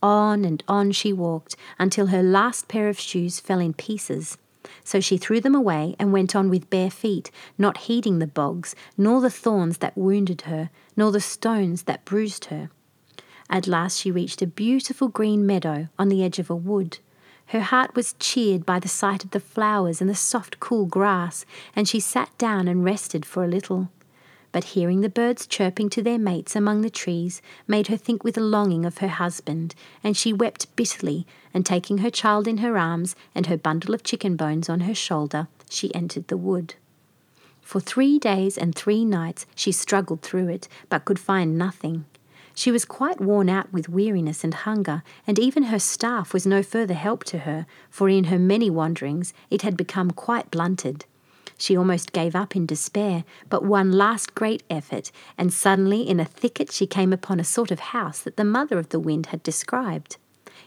On 0.01 0.45
and 0.45 0.63
on 0.67 0.91
she 0.91 1.12
walked 1.12 1.55
until 1.77 2.07
her 2.07 2.23
last 2.23 2.67
pair 2.67 2.88
of 2.88 2.99
shoes 2.99 3.39
fell 3.39 3.59
in 3.59 3.73
pieces. 3.73 4.38
So 4.83 4.99
she 4.99 5.17
threw 5.17 5.41
them 5.41 5.55
away 5.55 5.95
and 5.99 6.13
went 6.13 6.35
on 6.35 6.49
with 6.49 6.69
bare 6.69 6.91
feet, 6.91 7.31
not 7.57 7.77
heeding 7.89 8.19
the 8.19 8.27
bogs, 8.27 8.75
nor 8.97 9.21
the 9.21 9.29
thorns 9.29 9.79
that 9.79 9.97
wounded 9.97 10.41
her, 10.41 10.69
nor 10.95 11.12
the 11.12 11.21
stones 11.21 11.83
that 11.83 12.05
bruised 12.05 12.45
her. 12.45 12.69
At 13.49 13.67
last 13.67 13.99
she 13.99 14.12
reached 14.12 14.41
a 14.41 14.47
beautiful 14.47 15.07
green 15.07 15.45
meadow 15.45 15.89
on 15.97 16.09
the 16.09 16.23
edge 16.23 16.39
of 16.39 16.49
a 16.49 16.55
wood. 16.55 16.99
Her 17.47 17.62
heart 17.62 17.95
was 17.95 18.13
cheered 18.19 18.65
by 18.65 18.79
the 18.79 18.88
sight 18.88 19.23
of 19.23 19.31
the 19.31 19.39
flowers 19.39 20.01
and 20.01 20.09
the 20.09 20.15
soft, 20.15 20.59
cool 20.59 20.85
grass, 20.85 21.45
and 21.75 21.88
she 21.88 21.99
sat 21.99 22.29
down 22.38 22.67
and 22.67 22.85
rested 22.85 23.25
for 23.25 23.43
a 23.43 23.47
little 23.47 23.89
but 24.51 24.63
hearing 24.75 25.01
the 25.01 25.09
birds 25.09 25.45
chirping 25.45 25.89
to 25.89 26.01
their 26.01 26.17
mates 26.17 26.55
among 26.55 26.81
the 26.81 26.89
trees 26.89 27.41
made 27.67 27.88
her 27.88 27.97
think 27.97 28.23
with 28.23 28.38
a 28.38 28.41
longing 28.41 28.85
of 28.85 28.99
her 28.99 29.07
husband, 29.07 29.75
and 30.03 30.17
she 30.17 30.33
wept 30.33 30.75
bitterly, 30.75 31.25
and 31.53 31.65
taking 31.65 31.99
her 31.99 32.09
child 32.09 32.47
in 32.47 32.57
her 32.57 32.77
arms 32.77 33.15
and 33.35 33.47
her 33.47 33.57
bundle 33.57 33.93
of 33.93 34.03
chicken 34.03 34.35
bones 34.35 34.69
on 34.69 34.81
her 34.81 34.95
shoulder, 34.95 35.47
she 35.69 35.93
entered 35.93 36.27
the 36.27 36.38
wood. 36.38 36.75
For 37.62 37.79
three 37.79 38.17
days 38.17 38.57
and 38.57 38.73
three 38.73 39.05
nights 39.05 39.45
she 39.53 39.71
struggled 39.71 40.21
through 40.21 40.47
it, 40.47 40.67
but 40.89 41.05
could 41.05 41.19
find 41.19 41.57
nothing. 41.57 42.05
She 42.55 42.71
was 42.71 42.83
quite 42.83 43.21
worn 43.21 43.47
out 43.47 43.71
with 43.71 43.88
weariness 43.88 44.43
and 44.43 44.53
hunger, 44.53 45.03
and 45.25 45.39
even 45.39 45.63
her 45.63 45.79
staff 45.79 46.33
was 46.33 46.47
no 46.47 46.63
further 46.63 46.95
help 46.95 47.23
to 47.25 47.39
her, 47.39 47.65
for 47.89 48.09
in 48.09 48.25
her 48.25 48.39
many 48.39 48.69
wanderings 48.69 49.33
it 49.49 49.62
had 49.62 49.77
become 49.77 50.12
quite 50.12 50.51
blunted. 50.51 51.05
She 51.60 51.76
almost 51.76 52.13
gave 52.13 52.38
up 52.38 52.56
in 52.56 52.65
despair, 52.65 53.26
but 53.50 53.65
one 53.65 53.91
last 53.91 54.34
great 54.34 54.63
effort, 54.69 55.12
and 55.38 55.54
suddenly 55.54 56.08
in 56.08 56.19
a 56.19 56.26
thicket 56.26 56.72
she 56.72 56.88
came 56.88 57.12
upon 57.12 57.38
a 57.38 57.43
sort 57.43 57.69
of 57.69 57.91
house 57.91 58.22
that 58.22 58.38
the 58.38 58.45
mother 58.45 58.80
of 58.80 58.89
the 58.89 59.00
wind 59.00 59.28
had 59.28 59.43
described. 59.43 60.15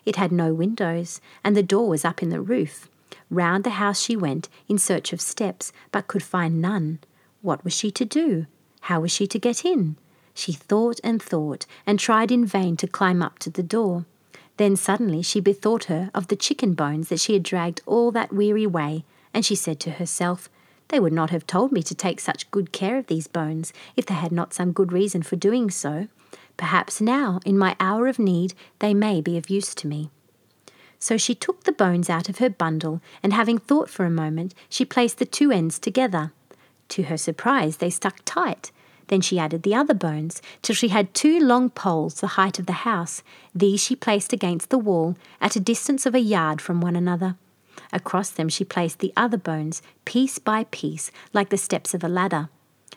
It 0.05 0.17
had 0.17 0.31
no 0.31 0.53
windows, 0.53 1.23
and 1.43 1.57
the 1.57 1.63
door 1.63 1.89
was 1.89 2.05
up 2.05 2.23
in 2.23 2.29
the 2.29 2.43
roof. 2.43 2.91
Round 3.31 3.65
the 3.65 3.71
house 3.71 4.03
she 4.03 4.17
went 4.17 4.51
in 4.69 4.77
search 4.77 5.15
of 5.15 5.21
steps, 5.23 5.73
but 5.93 6.09
could 6.09 6.23
find 6.23 6.61
none. 6.61 6.99
What 7.41 7.65
was 7.65 7.73
she 7.73 7.91
to 7.93 8.05
do? 8.05 8.47
How 8.83 9.01
was 9.01 9.11
she 9.11 9.27
to 9.29 9.39
get 9.39 9.65
in? 9.65 9.97
She 10.35 10.53
thought 10.53 11.01
and 11.03 11.23
thought, 11.23 11.65
and 11.87 11.99
tried 11.99 12.31
in 12.31 12.45
vain 12.45 12.77
to 12.77 12.87
climb 12.87 13.23
up 13.23 13.39
to 13.39 13.51
the 13.51 13.63
door. 13.63 14.05
Then 14.59 14.77
suddenly 14.77 15.23
she 15.23 15.41
bethought 15.41 15.85
her 15.85 16.11
of 16.15 16.29
the 16.29 16.37
chicken 16.37 16.75
bones 16.75 17.09
that 17.09 17.21
she 17.21 17.33
had 17.33 17.43
dragged 17.43 17.81
all 17.87 18.11
that 18.11 18.35
weary 18.35 18.67
way, 18.67 19.05
and 19.33 19.43
she 19.43 19.55
said 19.55 19.81
to 19.81 19.93
herself, 19.93 20.51
they 20.93 21.01
would 21.01 21.13
not 21.13 21.31
have 21.31 21.47
told 21.47 21.73
me 21.73 21.83
to 21.83 21.95
take 21.95 22.21
such 22.21 22.51
good 22.51 22.71
care 22.71 22.99
of 22.99 23.07
these 23.07 23.27
bones 23.27 23.73
if 23.97 24.05
they 24.05 24.15
had 24.15 24.31
not 24.31 24.53
some 24.53 24.73
good 24.73 24.93
reason 24.93 25.23
for 25.23 25.37
doing 25.37 25.71
so. 25.71 26.07
Perhaps 26.59 27.01
now, 27.01 27.41
in 27.47 27.57
my 27.57 27.75
hour 27.81 28.07
of 28.09 28.19
need, 28.19 28.53
they 28.79 28.93
may 28.93 29.23
be 29.23 29.39
of 29.39 29.49
use 29.49 29.75
to 29.75 29.87
me. 29.87 30.11
So 30.99 31.17
she 31.17 31.35
took 31.35 31.65
the 31.65 31.73
bones 31.73 32.11
out 32.11 32.29
of 32.29 32.39
her 32.39 32.51
bundle, 32.51 33.01
and 33.23 33.33
having 33.33 33.57
thought 33.57 33.89
for 33.89 34.05
a 34.05 34.11
moment, 34.11 34.55
she 34.69 34.85
placed 34.85 35.19
the 35.19 35.25
two 35.25 35.51
ends 35.51 35.79
together. 35.79 36.31
To 36.91 37.05
her 37.05 37.17
surprise, 37.17 37.79
they 37.79 37.91
stuck 37.91 38.19
tight. 38.27 38.71
Then 39.07 39.23
she 39.23 39.39
added 39.39 39.63
the 39.63 39.75
other 39.75 39.95
bones, 39.95 40.43
till 40.61 40.77
she 40.77 40.89
had 40.89 41.15
two 41.15 41.41
long 41.41 41.71
poles 41.71 42.21
the 42.21 42.37
height 42.39 42.59
of 42.59 42.67
the 42.67 42.85
house. 42.85 43.23
These 43.55 43.83
she 43.83 43.97
placed 43.97 44.35
against 44.35 44.69
the 44.69 44.79
wall, 44.79 45.17
at 45.41 45.57
a 45.57 45.61
distance 45.61 46.05
of 46.05 46.15
a 46.15 46.21
yard 46.21 46.61
from 46.61 46.83
one 46.83 46.97
another. 46.97 47.37
Across 47.93 48.31
them 48.31 48.49
she 48.49 48.65
placed 48.65 48.99
the 48.99 49.13
other 49.17 49.37
bones, 49.37 49.83
piece 50.05 50.39
by 50.39 50.65
piece, 50.71 51.11
like 51.33 51.51
the 51.51 51.57
steps 51.57 51.95
of 51.95 52.05
a 52.05 52.09
ladder. 52.09 52.49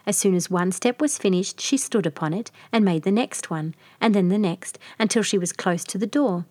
As 0.05 0.17
soon 0.17 0.35
as 0.35 0.49
one 0.49 0.71
step 0.71 1.01
was 1.01 1.17
finished, 1.17 1.59
she 1.59 1.77
stood 1.77 2.05
upon 2.05 2.33
it 2.33 2.51
and 2.71 2.85
made 2.85 3.03
the 3.03 3.11
next 3.11 3.49
one, 3.49 3.73
and 3.99 4.13
then 4.13 4.29
the 4.29 4.38
next, 4.38 4.77
until 4.99 5.23
she 5.23 5.38
was 5.38 5.51
close 5.51 5.83
to 5.85 5.97
the 5.97 6.07
door. 6.07 6.45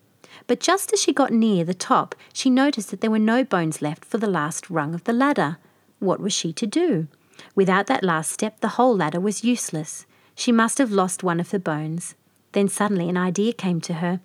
But 0.47 0.59
just 0.59 0.91
as 0.91 1.01
she 1.01 1.13
got 1.13 1.31
near 1.31 1.63
the 1.63 1.73
top, 1.73 2.15
she 2.33 2.49
noticed 2.49 2.91
that 2.91 3.01
there 3.01 3.11
were 3.11 3.19
no 3.19 3.43
bones 3.43 3.81
left 3.81 4.03
for 4.03 4.17
the 4.17 4.29
last 4.29 4.69
rung 4.69 4.93
of 4.93 5.05
the 5.05 5.13
ladder. 5.13 5.57
What 5.99 6.19
was 6.19 6.33
she 6.33 6.51
to 6.53 6.67
do? 6.67 7.07
Without 7.55 7.87
that 7.87 8.03
last 8.03 8.31
step, 8.31 8.59
the 8.59 8.69
whole 8.69 8.95
ladder 8.95 9.19
was 9.19 9.43
useless. 9.43 10.05
She 10.35 10.51
must 10.51 10.77
have 10.77 10.91
lost 10.91 11.23
one 11.23 11.39
of 11.39 11.51
the 11.51 11.59
bones. 11.59 12.15
Then 12.51 12.67
suddenly 12.67 13.07
an 13.07 13.17
idea 13.17 13.53
came 13.53 13.79
to 13.81 13.95
her. 13.95 14.19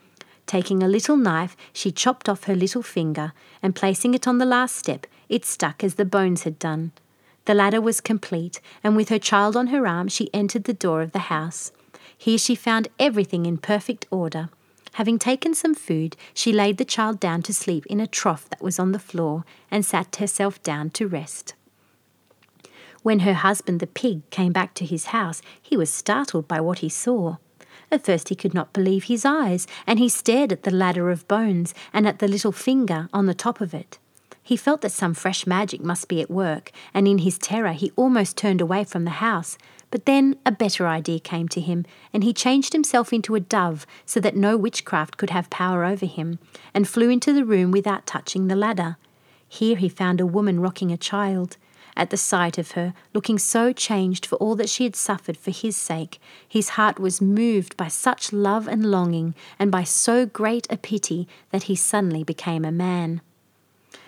Taking 0.50 0.82
a 0.82 0.88
little 0.88 1.16
knife, 1.16 1.56
she 1.72 1.92
chopped 1.92 2.28
off 2.28 2.42
her 2.46 2.56
little 2.56 2.82
finger, 2.82 3.32
and 3.62 3.72
placing 3.72 4.14
it 4.14 4.26
on 4.26 4.38
the 4.38 4.44
last 4.44 4.74
step, 4.74 5.06
it 5.28 5.44
stuck 5.44 5.84
as 5.84 5.94
the 5.94 6.04
bones 6.04 6.42
had 6.42 6.58
done. 6.58 6.90
The 7.44 7.54
ladder 7.54 7.80
was 7.80 8.00
complete, 8.00 8.60
and 8.82 8.96
with 8.96 9.10
her 9.10 9.18
child 9.20 9.56
on 9.56 9.68
her 9.68 9.86
arm, 9.86 10.08
she 10.08 10.28
entered 10.34 10.64
the 10.64 10.74
door 10.74 11.02
of 11.02 11.12
the 11.12 11.30
house. 11.30 11.70
Here 12.18 12.36
she 12.36 12.56
found 12.56 12.88
everything 12.98 13.46
in 13.46 13.58
perfect 13.58 14.08
order. 14.10 14.48
Having 14.94 15.20
taken 15.20 15.54
some 15.54 15.72
food, 15.72 16.16
she 16.34 16.50
laid 16.52 16.78
the 16.78 16.84
child 16.84 17.20
down 17.20 17.42
to 17.42 17.54
sleep 17.54 17.86
in 17.86 18.00
a 18.00 18.08
trough 18.08 18.48
that 18.48 18.60
was 18.60 18.80
on 18.80 18.90
the 18.90 18.98
floor 18.98 19.44
and 19.70 19.86
sat 19.86 20.16
herself 20.16 20.60
down 20.64 20.90
to 20.90 21.06
rest. 21.06 21.54
When 23.04 23.20
her 23.20 23.34
husband, 23.34 23.78
the 23.78 23.86
pig, 23.86 24.28
came 24.30 24.52
back 24.52 24.74
to 24.74 24.84
his 24.84 25.14
house, 25.14 25.42
he 25.62 25.76
was 25.76 25.94
startled 25.94 26.48
by 26.48 26.60
what 26.60 26.80
he 26.80 26.88
saw. 26.88 27.36
At 27.90 28.04
first 28.04 28.28
he 28.28 28.34
could 28.34 28.54
not 28.54 28.72
believe 28.72 29.04
his 29.04 29.24
eyes, 29.24 29.66
and 29.86 29.98
he 29.98 30.08
stared 30.08 30.52
at 30.52 30.62
the 30.62 30.70
ladder 30.70 31.10
of 31.10 31.26
bones 31.26 31.74
and 31.92 32.06
at 32.06 32.20
the 32.20 32.28
little 32.28 32.52
finger 32.52 33.08
on 33.12 33.26
the 33.26 33.34
top 33.34 33.60
of 33.60 33.74
it. 33.74 33.98
He 34.42 34.56
felt 34.56 34.80
that 34.80 34.92
some 34.92 35.14
fresh 35.14 35.46
magic 35.46 35.80
must 35.80 36.08
be 36.08 36.20
at 36.20 36.30
work, 36.30 36.72
and 36.94 37.06
in 37.06 37.18
his 37.18 37.38
terror 37.38 37.72
he 37.72 37.92
almost 37.96 38.36
turned 38.36 38.60
away 38.60 38.84
from 38.84 39.04
the 39.04 39.20
house. 39.22 39.58
But 39.90 40.06
then 40.06 40.36
a 40.46 40.52
better 40.52 40.86
idea 40.86 41.20
came 41.20 41.48
to 41.48 41.60
him, 41.60 41.84
and 42.12 42.24
he 42.24 42.32
changed 42.32 42.72
himself 42.72 43.12
into 43.12 43.34
a 43.34 43.40
dove 43.40 43.86
so 44.06 44.20
that 44.20 44.36
no 44.36 44.56
witchcraft 44.56 45.16
could 45.16 45.30
have 45.30 45.50
power 45.50 45.84
over 45.84 46.06
him, 46.06 46.38
and 46.72 46.88
flew 46.88 47.10
into 47.10 47.32
the 47.32 47.44
room 47.44 47.70
without 47.70 48.06
touching 48.06 48.46
the 48.46 48.56
ladder. 48.56 48.96
Here 49.48 49.76
he 49.76 49.88
found 49.88 50.20
a 50.20 50.26
woman 50.26 50.60
rocking 50.60 50.92
a 50.92 50.96
child. 50.96 51.56
At 52.00 52.08
the 52.08 52.16
sight 52.16 52.56
of 52.56 52.70
her, 52.70 52.94
looking 53.12 53.38
so 53.38 53.74
changed 53.74 54.24
for 54.24 54.36
all 54.36 54.56
that 54.56 54.70
she 54.70 54.84
had 54.84 54.96
suffered 54.96 55.36
for 55.36 55.50
his 55.50 55.76
sake, 55.76 56.18
his 56.48 56.70
heart 56.70 56.98
was 56.98 57.20
moved 57.20 57.76
by 57.76 57.88
such 57.88 58.32
love 58.32 58.66
and 58.66 58.90
longing, 58.90 59.34
and 59.58 59.70
by 59.70 59.84
so 59.84 60.24
great 60.24 60.66
a 60.70 60.78
pity, 60.78 61.28
that 61.50 61.64
he 61.64 61.76
suddenly 61.76 62.24
became 62.24 62.64
a 62.64 62.72
man. 62.72 63.20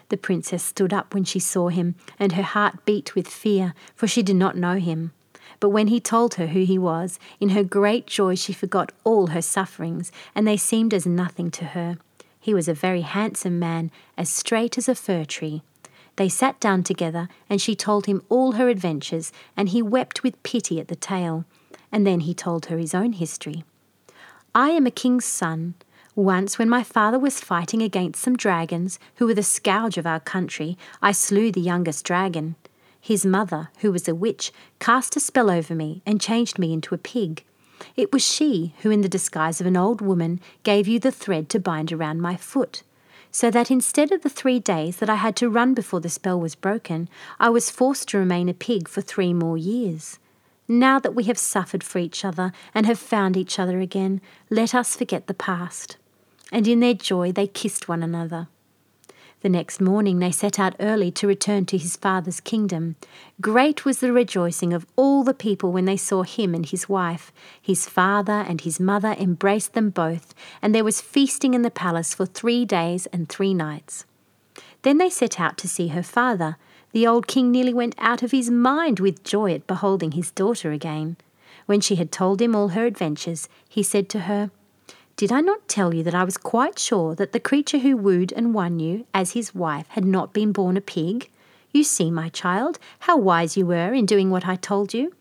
The 0.08 0.16
princess 0.16 0.62
stood 0.62 0.94
up 0.94 1.12
when 1.12 1.24
she 1.24 1.38
saw 1.38 1.68
him, 1.68 1.94
and 2.18 2.32
her 2.32 2.42
heart 2.42 2.86
beat 2.86 3.14
with 3.14 3.28
fear, 3.28 3.74
for 3.94 4.06
she 4.06 4.22
did 4.22 4.36
not 4.36 4.56
know 4.56 4.76
him. 4.78 5.12
But 5.60 5.68
when 5.68 5.88
he 5.88 6.00
told 6.00 6.36
her 6.36 6.46
who 6.46 6.64
he 6.64 6.78
was, 6.78 7.18
in 7.40 7.50
her 7.50 7.62
great 7.62 8.06
joy 8.06 8.36
she 8.36 8.54
forgot 8.54 8.90
all 9.04 9.26
her 9.26 9.42
sufferings, 9.42 10.10
and 10.34 10.48
they 10.48 10.56
seemed 10.56 10.94
as 10.94 11.04
nothing 11.04 11.50
to 11.50 11.66
her. 11.66 11.98
He 12.40 12.54
was 12.54 12.68
a 12.68 12.74
very 12.74 13.02
handsome 13.02 13.58
man, 13.58 13.90
as 14.16 14.30
straight 14.30 14.78
as 14.78 14.88
a 14.88 14.94
fir 14.94 15.26
tree. 15.26 15.62
They 16.16 16.28
sat 16.28 16.60
down 16.60 16.82
together, 16.82 17.28
and 17.48 17.60
she 17.60 17.74
told 17.74 18.06
him 18.06 18.22
all 18.28 18.52
her 18.52 18.68
adventures, 18.68 19.32
and 19.56 19.70
he 19.70 19.82
wept 19.82 20.22
with 20.22 20.42
pity 20.42 20.78
at 20.80 20.88
the 20.88 20.96
tale. 20.96 21.44
And 21.90 22.06
then 22.06 22.20
he 22.20 22.34
told 22.34 22.66
her 22.66 22.78
his 22.78 22.94
own 22.94 23.14
history. 23.14 23.64
I 24.54 24.70
am 24.70 24.86
a 24.86 24.90
king's 24.90 25.24
son. 25.24 25.74
Once, 26.14 26.58
when 26.58 26.68
my 26.68 26.82
father 26.82 27.18
was 27.18 27.40
fighting 27.40 27.80
against 27.80 28.22
some 28.22 28.36
dragons, 28.36 28.98
who 29.16 29.26
were 29.26 29.34
the 29.34 29.42
scourge 29.42 29.96
of 29.96 30.06
our 30.06 30.20
country, 30.20 30.76
I 31.00 31.12
slew 31.12 31.50
the 31.50 31.60
youngest 31.60 32.04
dragon. 32.04 32.56
His 33.00 33.24
mother, 33.24 33.70
who 33.78 33.90
was 33.90 34.06
a 34.06 34.14
witch, 34.14 34.52
cast 34.78 35.16
a 35.16 35.20
spell 35.20 35.50
over 35.50 35.74
me 35.74 36.02
and 36.04 36.20
changed 36.20 36.58
me 36.58 36.72
into 36.72 36.94
a 36.94 36.98
pig. 36.98 37.44
It 37.96 38.12
was 38.12 38.22
she 38.24 38.74
who, 38.82 38.90
in 38.90 39.00
the 39.00 39.08
disguise 39.08 39.60
of 39.60 39.66
an 39.66 39.76
old 39.76 40.00
woman, 40.00 40.40
gave 40.62 40.86
you 40.86 41.00
the 41.00 41.10
thread 41.10 41.48
to 41.48 41.58
bind 41.58 41.92
around 41.92 42.20
my 42.20 42.36
foot, 42.36 42.82
so 43.32 43.50
that 43.50 43.70
instead 43.70 44.12
of 44.12 44.22
the 44.22 44.28
three 44.28 44.60
days 44.60 44.98
that 44.98 45.08
I 45.10 45.16
had 45.16 45.34
to 45.36 45.48
run 45.48 45.72
before 45.72 46.00
the 46.00 46.10
spell 46.10 46.38
was 46.38 46.54
broken, 46.54 47.08
I 47.40 47.48
was 47.48 47.70
forced 47.70 48.08
to 48.08 48.18
remain 48.18 48.50
a 48.50 48.54
pig 48.54 48.88
for 48.88 49.00
three 49.00 49.32
more 49.32 49.56
years. 49.56 50.18
Now 50.68 51.00
that 51.00 51.14
we 51.14 51.24
have 51.24 51.38
suffered 51.38 51.82
for 51.82 51.98
each 51.98 52.24
other 52.24 52.52
and 52.74 52.86
have 52.86 52.98
found 52.98 53.36
each 53.36 53.58
other 53.58 53.80
again, 53.80 54.20
let 54.50 54.74
us 54.74 54.94
forget 54.94 55.26
the 55.26 55.34
past. 55.34 55.96
And 56.52 56.68
in 56.68 56.80
their 56.80 56.94
joy 56.94 57.32
they 57.32 57.46
kissed 57.46 57.88
one 57.88 58.02
another. 58.02 58.48
The 59.42 59.48
next 59.48 59.80
morning 59.80 60.20
they 60.20 60.30
set 60.30 60.60
out 60.60 60.76
early 60.78 61.10
to 61.10 61.26
return 61.26 61.66
to 61.66 61.76
his 61.76 61.96
father's 61.96 62.38
kingdom. 62.38 62.94
Great 63.40 63.84
was 63.84 63.98
the 63.98 64.12
rejoicing 64.12 64.72
of 64.72 64.86
all 64.94 65.24
the 65.24 65.34
people 65.34 65.72
when 65.72 65.84
they 65.84 65.96
saw 65.96 66.22
him 66.22 66.54
and 66.54 66.64
his 66.64 66.88
wife. 66.88 67.32
His 67.60 67.88
father 67.88 68.44
and 68.46 68.60
his 68.60 68.78
mother 68.78 69.16
embraced 69.18 69.72
them 69.72 69.90
both, 69.90 70.32
and 70.62 70.72
there 70.72 70.84
was 70.84 71.00
feasting 71.00 71.54
in 71.54 71.62
the 71.62 71.72
palace 71.72 72.14
for 72.14 72.24
three 72.24 72.64
days 72.64 73.06
and 73.06 73.28
three 73.28 73.52
nights. 73.52 74.04
Then 74.82 74.98
they 74.98 75.10
set 75.10 75.40
out 75.40 75.58
to 75.58 75.68
see 75.68 75.88
her 75.88 76.04
father. 76.04 76.56
The 76.92 77.08
old 77.08 77.26
king 77.26 77.50
nearly 77.50 77.74
went 77.74 77.96
out 77.98 78.22
of 78.22 78.30
his 78.30 78.48
mind 78.48 79.00
with 79.00 79.24
joy 79.24 79.54
at 79.54 79.66
beholding 79.66 80.12
his 80.12 80.30
daughter 80.30 80.70
again. 80.70 81.16
When 81.66 81.80
she 81.80 81.96
had 81.96 82.12
told 82.12 82.40
him 82.40 82.54
all 82.54 82.68
her 82.68 82.86
adventures, 82.86 83.48
he 83.68 83.82
said 83.82 84.08
to 84.10 84.20
her, 84.20 84.52
did 85.16 85.30
I 85.30 85.40
not 85.40 85.68
tell 85.68 85.94
you 85.94 86.02
that 86.02 86.14
I 86.14 86.24
was 86.24 86.36
quite 86.36 86.78
sure 86.78 87.14
that 87.14 87.32
the 87.32 87.40
creature 87.40 87.78
who 87.78 87.96
wooed 87.96 88.32
and 88.32 88.54
won 88.54 88.80
you 88.80 89.06
as 89.12 89.32
his 89.32 89.54
wife 89.54 89.86
had 89.90 90.04
not 90.04 90.32
been 90.32 90.52
born 90.52 90.76
a 90.76 90.80
pig? 90.80 91.28
You 91.70 91.84
see, 91.84 92.10
my 92.10 92.28
child, 92.28 92.78
how 93.00 93.16
wise 93.16 93.56
you 93.56 93.66
were 93.66 93.92
in 93.92 94.06
doing 94.06 94.30
what 94.30 94.46
I 94.46 94.56
told 94.56 94.92
you. 94.94 95.14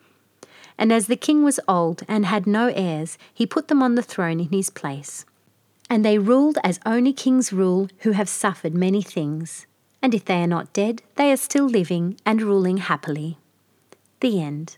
And 0.78 0.92
as 0.92 1.08
the 1.08 1.16
king 1.16 1.44
was 1.44 1.60
old 1.68 2.04
and 2.08 2.26
had 2.26 2.48
no 2.48 2.68
heirs, 2.74 3.18
he 3.34 3.46
put 3.46 3.68
them 3.68 3.84
on 3.84 3.96
the 3.96 4.02
throne 4.02 4.40
in 4.40 4.50
his 4.50 4.70
place. 4.70 5.26
And 5.90 6.04
they 6.04 6.18
ruled 6.18 6.58
as 6.64 6.80
only 6.86 7.14
kings 7.14 7.54
rule 7.54 7.90
who 8.00 8.12
have 8.12 8.30
suffered 8.30 8.74
many 8.74 9.02
things. 9.02 9.68
And 10.02 10.16
if 10.16 10.26
they 10.26 10.42
are 10.42 10.48
not 10.48 10.74
dead, 10.74 11.04
they 11.16 11.32
are 11.32 11.38
still 11.38 11.66
living 11.66 12.18
and 12.26 12.42
ruling 12.42 12.78
happily. 12.78 13.38
The 14.22 14.42
end. 14.42 14.78